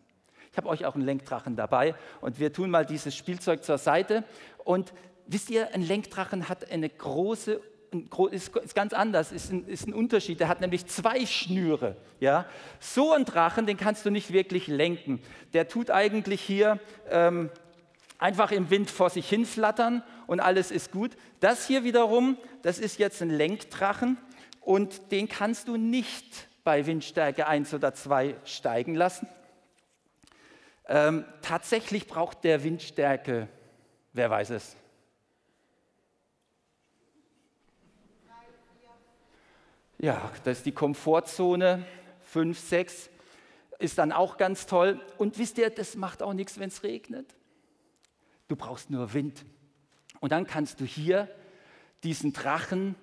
Ich 0.51 0.57
habe 0.57 0.69
euch 0.69 0.87
auch 0.87 0.95
einen 0.95 1.05
Lenkdrachen 1.05 1.55
dabei 1.55 1.95
und 2.21 2.41
wir 2.41 2.53
tun 2.53 2.71
mal 2.71 2.87
dieses 2.87 3.15
Spielzeug 3.15 3.63
zur 3.63 3.79
Seite. 3.79 4.25
Und 4.65 4.93
wisst 5.27 5.51
ihr, 5.51 5.75
ein 5.75 5.83
Lenkdrachen 5.83 6.49
hat 6.49 6.71
eine 6.71 6.89
große 6.89 7.61
ist, 8.31 8.57
ist 8.57 8.75
ganz 8.75 8.93
anders, 8.93 9.33
ist 9.33 9.53
ein, 9.53 9.67
ist 9.67 9.87
ein 9.87 9.95
Unterschied. 9.95 10.41
Der 10.41 10.49
hat 10.49 10.61
nämlich 10.61 10.87
zwei 10.87 11.27
Schnüre. 11.27 11.97
Ja? 12.21 12.47
So 12.81 13.13
ein 13.13 13.25
Drachen, 13.25 13.67
den 13.67 13.77
kannst 13.77 14.07
du 14.07 14.11
nicht 14.11 14.33
wirklich 14.33 14.67
lenken. 14.67 15.21
Der 15.53 15.69
tut 15.69 15.91
eigentlich 15.91 16.41
hier 16.41 16.79
ähm, 17.11 17.51
einfach 18.19 18.53
im 18.53 18.71
Wind 18.71 18.91
vor 18.91 19.11
sich 19.11 19.29
hin 19.29 19.47
flattern 19.47 20.03
und 20.27 20.41
alles 20.41 20.71
ist 20.71 20.93
gut. 20.93 21.13
Das 21.41 21.67
hier 21.67 21.85
wiederum, 21.85 22.37
das 22.63 22.79
ist 22.79 22.99
jetzt 22.99 23.23
ein 23.23 23.31
Lenkdrachen 23.31 24.19
und 24.61 25.13
den 25.13 25.29
kannst 25.29 25.69
du 25.69 25.77
nicht 25.77 26.49
bei 26.65 26.87
Windstärke 26.87 27.47
1 27.47 27.75
oder 27.75 27.95
2 27.95 28.35
steigen 28.45 28.95
lassen. 28.95 29.29
Ähm, 30.89 31.25
tatsächlich 31.43 32.07
braucht 32.07 32.45
der 32.45 32.63
Windstärke, 32.63 33.49
wer 34.13 34.31
weiß 34.31 34.51
es, 34.51 34.77
Ja, 39.99 40.31
das 40.45 40.59
ist 40.59 40.67
die 40.67 40.73
Komfortzone 40.73 41.85
5, 42.21 42.59
6, 42.59 43.11
ist 43.79 43.97
dann 43.99 44.13
auch 44.13 44.37
ganz 44.37 44.67
toll. 44.67 45.01
Und 45.17 45.39
wisst 45.39 45.57
ihr, 45.59 45.71
das 45.71 45.97
macht 45.97 46.23
auch 46.23 46.35
nichts, 46.35 46.59
wenn 46.59 46.69
es 46.69 46.83
regnet. 46.83 47.35
Du 48.49 48.57
brauchst 48.57 48.91
nur 48.91 49.15
Wind. 49.15 49.45
Und 50.21 50.33
dann 50.33 50.47
kannst 50.47 50.81
du 50.81 50.85
hier 50.85 51.29
diesen 52.05 52.33
Drachen 52.33 52.95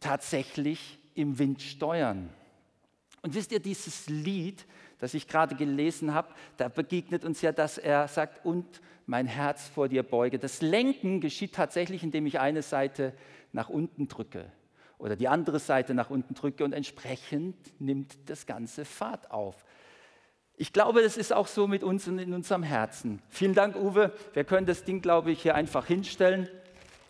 tatsächlich 0.00 0.98
im 1.14 1.38
Wind 1.38 1.62
steuern. 1.62 2.30
Und 3.22 3.34
wisst 3.34 3.52
ihr, 3.52 3.60
dieses 3.60 4.08
Lied, 4.08 4.66
das 4.98 5.14
ich 5.14 5.28
gerade 5.28 5.54
gelesen 5.54 6.14
habe, 6.14 6.34
da 6.56 6.68
begegnet 6.68 7.24
uns 7.24 7.42
ja, 7.42 7.52
dass 7.52 7.78
er 7.78 8.08
sagt, 8.08 8.44
und 8.44 8.80
mein 9.06 9.26
Herz 9.26 9.68
vor 9.68 9.88
dir 9.88 10.02
beuge. 10.02 10.38
Das 10.38 10.62
Lenken 10.62 11.20
geschieht 11.20 11.54
tatsächlich, 11.54 12.02
indem 12.02 12.26
ich 12.26 12.40
eine 12.40 12.62
Seite 12.62 13.14
nach 13.52 13.68
unten 13.68 14.08
drücke 14.08 14.50
oder 15.00 15.16
die 15.16 15.28
andere 15.28 15.58
Seite 15.58 15.94
nach 15.94 16.10
unten 16.10 16.34
drücke 16.34 16.62
und 16.62 16.72
entsprechend 16.72 17.56
nimmt 17.80 18.28
das 18.28 18.46
Ganze 18.46 18.84
Fahrt 18.84 19.30
auf. 19.30 19.64
Ich 20.56 20.74
glaube, 20.74 21.02
das 21.02 21.16
ist 21.16 21.32
auch 21.32 21.46
so 21.46 21.66
mit 21.66 21.82
uns 21.82 22.06
und 22.06 22.18
in 22.18 22.34
unserem 22.34 22.62
Herzen. 22.62 23.22
Vielen 23.30 23.54
Dank, 23.54 23.76
Uwe. 23.76 24.12
Wir 24.34 24.44
können 24.44 24.66
das 24.66 24.84
Ding, 24.84 25.00
glaube 25.00 25.30
ich, 25.30 25.40
hier 25.40 25.54
einfach 25.54 25.86
hinstellen 25.86 26.48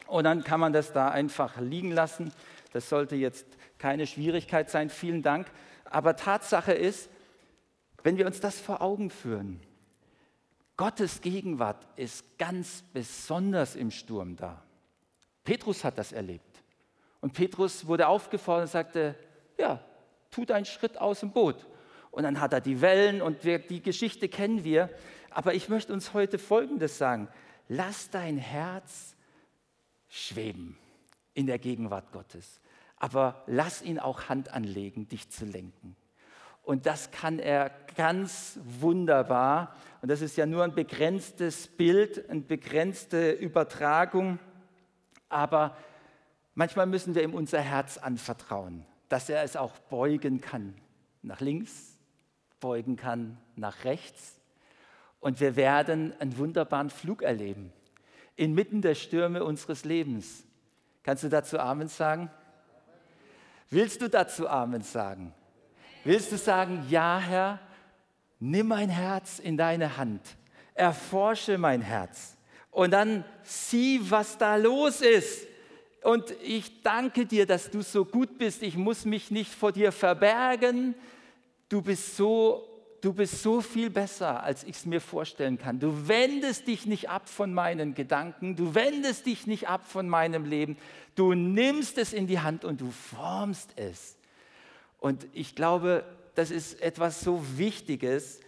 und 0.07 0.24
dann 0.24 0.44
kann 0.44 0.61
man 0.61 0.72
das 0.72 0.92
da 0.92 1.09
einfach 1.09 1.61
liegen 1.61 1.90
lassen. 1.90 2.33
Das 2.72 2.88
sollte 2.88 3.16
jetzt 3.16 3.46
keine 3.79 4.07
Schwierigkeit 4.07 4.70
sein. 4.70 4.88
Vielen 4.88 5.22
Dank. 5.22 5.48
Aber 5.85 6.14
Tatsache 6.14 6.72
ist, 6.72 7.11
wenn 8.05 8.16
wir 8.16 8.26
uns 8.26 8.38
das 8.38 8.61
vor 8.61 8.83
Augen 8.83 9.11
führen, 9.11 9.61
Gottes 10.76 11.20
Gegenwart 11.20 11.87
ist 11.96 12.38
ganz 12.38 12.85
besonders 12.92 13.74
im 13.74 13.90
Sturm 13.90 14.37
da. 14.37 14.62
Petrus 15.44 15.85
hat 15.85 15.98
das 15.98 16.12
erlebt. 16.12 16.50
Und 17.20 17.35
Petrus 17.35 17.87
wurde 17.87 18.09
aufgefordert 18.09 18.62
und 18.62 18.70
sagte, 18.70 19.14
ja, 19.59 19.80
tut 20.30 20.50
einen 20.50 20.64
Schritt 20.64 20.98
aus 20.98 21.20
dem 21.20 21.33
Boot. 21.33 21.66
Und 22.11 22.22
dann 22.22 22.40
hat 22.40 22.52
er 22.52 22.61
die 22.61 22.80
Wellen 22.80 23.22
und 23.22 23.44
wir, 23.44 23.59
die 23.59 23.83
Geschichte 23.83 24.28
kennen 24.28 24.64
wir. 24.64 24.90
Aber 25.30 25.54
ich 25.54 25.68
möchte 25.68 25.92
uns 25.92 26.12
heute 26.12 26.38
Folgendes 26.38 26.98
sagen. 26.98 27.28
Lass 27.68 28.11
dein 28.11 28.37
Herz 28.37 29.14
schweben 30.09 30.76
in 31.35 31.46
der 31.46 31.59
Gegenwart 31.59 32.11
Gottes. 32.12 32.61
aber 33.00 33.42
lass 33.46 33.80
ihn 33.80 33.98
auch 33.98 34.28
Hand 34.28 34.52
anlegen, 34.52 35.09
dich 35.09 35.30
zu 35.30 35.46
lenken. 35.46 35.96
Und 36.62 36.85
das 36.85 37.11
kann 37.11 37.38
er 37.38 37.70
ganz 37.96 38.61
wunderbar. 38.62 39.74
Und 40.02 40.11
das 40.11 40.20
ist 40.20 40.37
ja 40.37 40.44
nur 40.44 40.62
ein 40.62 40.74
begrenztes 40.74 41.66
Bild, 41.66 42.28
eine 42.28 42.42
begrenzte 42.42 43.33
Übertragung. 43.33 44.38
Aber 45.30 45.76
manchmal 46.61 46.85
müssen 46.85 47.14
wir 47.14 47.23
ihm 47.23 47.33
unser 47.33 47.62
Herz 47.62 47.96
anvertrauen, 47.96 48.85
dass 49.09 49.31
er 49.31 49.42
es 49.42 49.57
auch 49.57 49.79
beugen 49.79 50.42
kann 50.42 50.75
nach 51.23 51.40
links, 51.40 51.96
beugen 52.61 52.96
kann 52.96 53.38
nach 53.57 53.85
rechts. 53.85 54.38
Und 55.20 55.40
wir 55.40 55.57
werden 55.57 56.12
einen 56.20 56.37
wunderbaren 56.37 56.90
Flug 56.90 57.23
erleben, 57.23 57.73
inmitten 58.37 58.83
der 58.83 58.94
Stürme 58.94 59.42
unseres 59.42 59.87
Lebens. 59.87 60.44
Kannst 61.03 61.25
du 61.25 61.31
dazu 61.31 61.59
Amen 61.59 61.88
sagen? 61.88 62.31
Willst 63.70 64.03
du 64.03 64.11
dazu 64.11 64.46
Amen 64.46 64.83
sagen? 64.83 65.33
Willst 66.05 66.31
du 66.31 66.37
sagen, 66.37 66.85
ja 66.90 67.18
Herr, 67.20 67.59
nimm 68.38 68.68
mein 68.68 68.90
Herz 68.90 69.38
in 69.38 69.57
deine 69.57 69.96
Hand, 69.96 70.20
erforsche 70.75 71.57
mein 71.57 71.81
Herz 71.81 72.37
und 72.70 72.90
dann 72.90 73.25
sieh, 73.44 73.99
was 74.11 74.37
da 74.37 74.57
los 74.57 75.01
ist. 75.01 75.50
Und 76.03 76.35
ich 76.43 76.83
danke 76.83 77.27
dir, 77.27 77.47
dass 77.47 77.71
du 77.71 77.83
so 77.83 78.05
gut 78.05 78.39
bist. 78.39 78.63
Ich 78.63 78.77
muss 78.77 79.05
mich 79.05 79.31
nicht 79.31 79.53
vor 79.53 79.73
dir 79.73 79.93
verbergen. 79.93 80.95
Du 81.69 81.83
bist 81.83 82.17
so, 82.17 82.67
du 83.03 83.13
bist 83.13 83.43
so 83.43 83.61
viel 83.61 83.91
besser, 83.91 84.43
als 84.43 84.65
ich 84.65 84.77
es 84.77 84.87
mir 84.87 85.01
vorstellen 85.01 85.59
kann. 85.59 85.79
Du 85.79 86.09
wendest 86.09 86.67
dich 86.67 86.87
nicht 86.87 87.11
ab 87.11 87.29
von 87.29 87.53
meinen 87.53 87.95
Gedanken. 87.95 88.57
Du 88.57 88.75
wendest 88.75 89.27
dich 89.27 89.47
nicht 89.47 89.69
ab 89.69 89.87
von 89.87 90.09
meinem 90.09 90.47
Leben. 90.47 90.79
Du 91.17 91.35
nimmst 91.35 91.99
es 91.99 92.15
in 92.15 92.27
die 92.27 92.41
Hand 92.41 92.65
und 92.65 92.81
du 92.81 92.91
formst 92.91 93.75
es. 93.77 94.17
Und 94.99 95.27
ich 95.35 95.55
glaube, 95.55 96.05
das 96.35 96.51
ist 96.51 96.81
etwas 96.81 97.21
so 97.21 97.43
Wichtiges, 97.57 98.41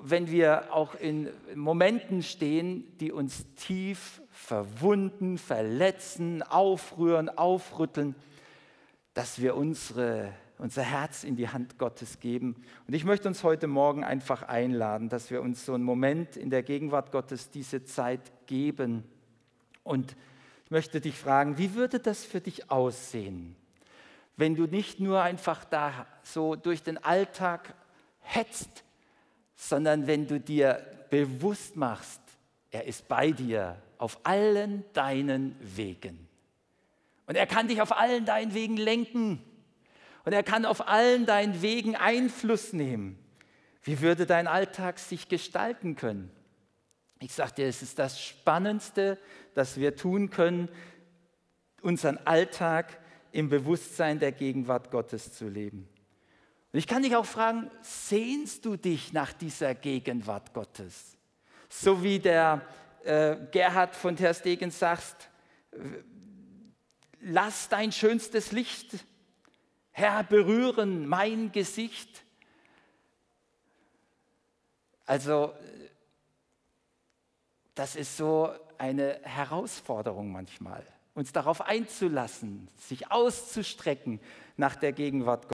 wenn 0.00 0.30
wir 0.30 0.72
auch 0.72 0.94
in 0.94 1.28
Momenten 1.54 2.22
stehen, 2.22 2.96
die 2.98 3.12
uns 3.12 3.44
tief 3.56 4.21
verwunden, 4.46 5.38
verletzen, 5.38 6.42
aufrühren, 6.42 7.28
aufrütteln, 7.28 8.14
dass 9.14 9.40
wir 9.40 9.56
unsere, 9.56 10.32
unser 10.58 10.82
Herz 10.82 11.24
in 11.24 11.36
die 11.36 11.48
Hand 11.48 11.78
Gottes 11.78 12.20
geben. 12.20 12.62
Und 12.86 12.94
ich 12.94 13.04
möchte 13.04 13.28
uns 13.28 13.44
heute 13.44 13.66
Morgen 13.66 14.04
einfach 14.04 14.42
einladen, 14.42 15.08
dass 15.08 15.30
wir 15.30 15.42
uns 15.42 15.64
so 15.64 15.74
einen 15.74 15.84
Moment 15.84 16.36
in 16.36 16.50
der 16.50 16.62
Gegenwart 16.62 17.12
Gottes 17.12 17.50
diese 17.50 17.84
Zeit 17.84 18.20
geben. 18.46 19.04
Und 19.84 20.16
ich 20.64 20.70
möchte 20.70 21.00
dich 21.00 21.16
fragen, 21.16 21.58
wie 21.58 21.74
würde 21.74 21.98
das 21.98 22.24
für 22.24 22.40
dich 22.40 22.70
aussehen? 22.70 23.56
wenn 24.36 24.54
du 24.54 24.66
nicht 24.66 25.00
nur 25.00 25.22
einfach 25.22 25.64
da 25.64 26.06
so 26.22 26.56
durch 26.56 26.82
den 26.82 26.98
Alltag 26.98 27.74
hetzt, 28.20 28.84
sondern 29.54 30.06
wenn 30.06 30.26
du 30.26 30.40
dir 30.40 30.84
bewusst 31.10 31.76
machst, 31.76 32.20
er 32.70 32.86
ist 32.86 33.06
bei 33.08 33.30
dir 33.30 33.76
auf 34.02 34.18
allen 34.24 34.82
deinen 34.94 35.54
Wegen. 35.60 36.28
Und 37.26 37.36
er 37.36 37.46
kann 37.46 37.68
dich 37.68 37.80
auf 37.80 37.96
allen 37.96 38.24
deinen 38.24 38.52
Wegen 38.52 38.76
lenken. 38.76 39.40
Und 40.24 40.32
er 40.32 40.42
kann 40.42 40.64
auf 40.64 40.88
allen 40.88 41.24
deinen 41.24 41.62
Wegen 41.62 41.94
Einfluss 41.94 42.72
nehmen. 42.72 43.16
Wie 43.84 44.00
würde 44.00 44.26
dein 44.26 44.48
Alltag 44.48 44.98
sich 44.98 45.28
gestalten 45.28 45.94
können? 45.94 46.32
Ich 47.20 47.32
sage 47.32 47.52
dir, 47.58 47.68
es 47.68 47.80
ist 47.80 48.00
das 48.00 48.20
Spannendste, 48.20 49.18
das 49.54 49.76
wir 49.76 49.94
tun 49.94 50.30
können, 50.30 50.68
unseren 51.80 52.18
Alltag 52.18 52.98
im 53.30 53.50
Bewusstsein 53.50 54.18
der 54.18 54.32
Gegenwart 54.32 54.90
Gottes 54.90 55.32
zu 55.32 55.48
leben. 55.48 55.88
Und 56.72 56.78
ich 56.80 56.88
kann 56.88 57.04
dich 57.04 57.14
auch 57.14 57.26
fragen, 57.26 57.70
sehnst 57.82 58.64
du 58.64 58.76
dich 58.76 59.12
nach 59.12 59.32
dieser 59.32 59.76
Gegenwart 59.76 60.52
Gottes? 60.54 61.16
So 61.68 62.02
wie 62.02 62.18
der 62.18 62.66
äh, 63.04 63.36
Gerhard 63.50 63.94
von 63.94 64.16
Ter 64.16 64.34
sagt, 64.34 65.30
lass 67.20 67.68
dein 67.68 67.92
schönstes 67.92 68.52
Licht, 68.52 69.04
Herr, 69.90 70.24
berühren 70.24 71.06
mein 71.06 71.52
Gesicht. 71.52 72.24
Also 75.04 75.52
das 77.74 77.96
ist 77.96 78.16
so 78.16 78.50
eine 78.78 79.20
Herausforderung 79.22 80.32
manchmal 80.32 80.86
uns 81.14 81.32
darauf 81.32 81.60
einzulassen, 81.60 82.68
sich 82.76 83.10
auszustrecken 83.10 84.20
nach 84.56 84.76
der 84.76 84.92
Gegenwart 84.92 85.46
Gottes. 85.46 85.50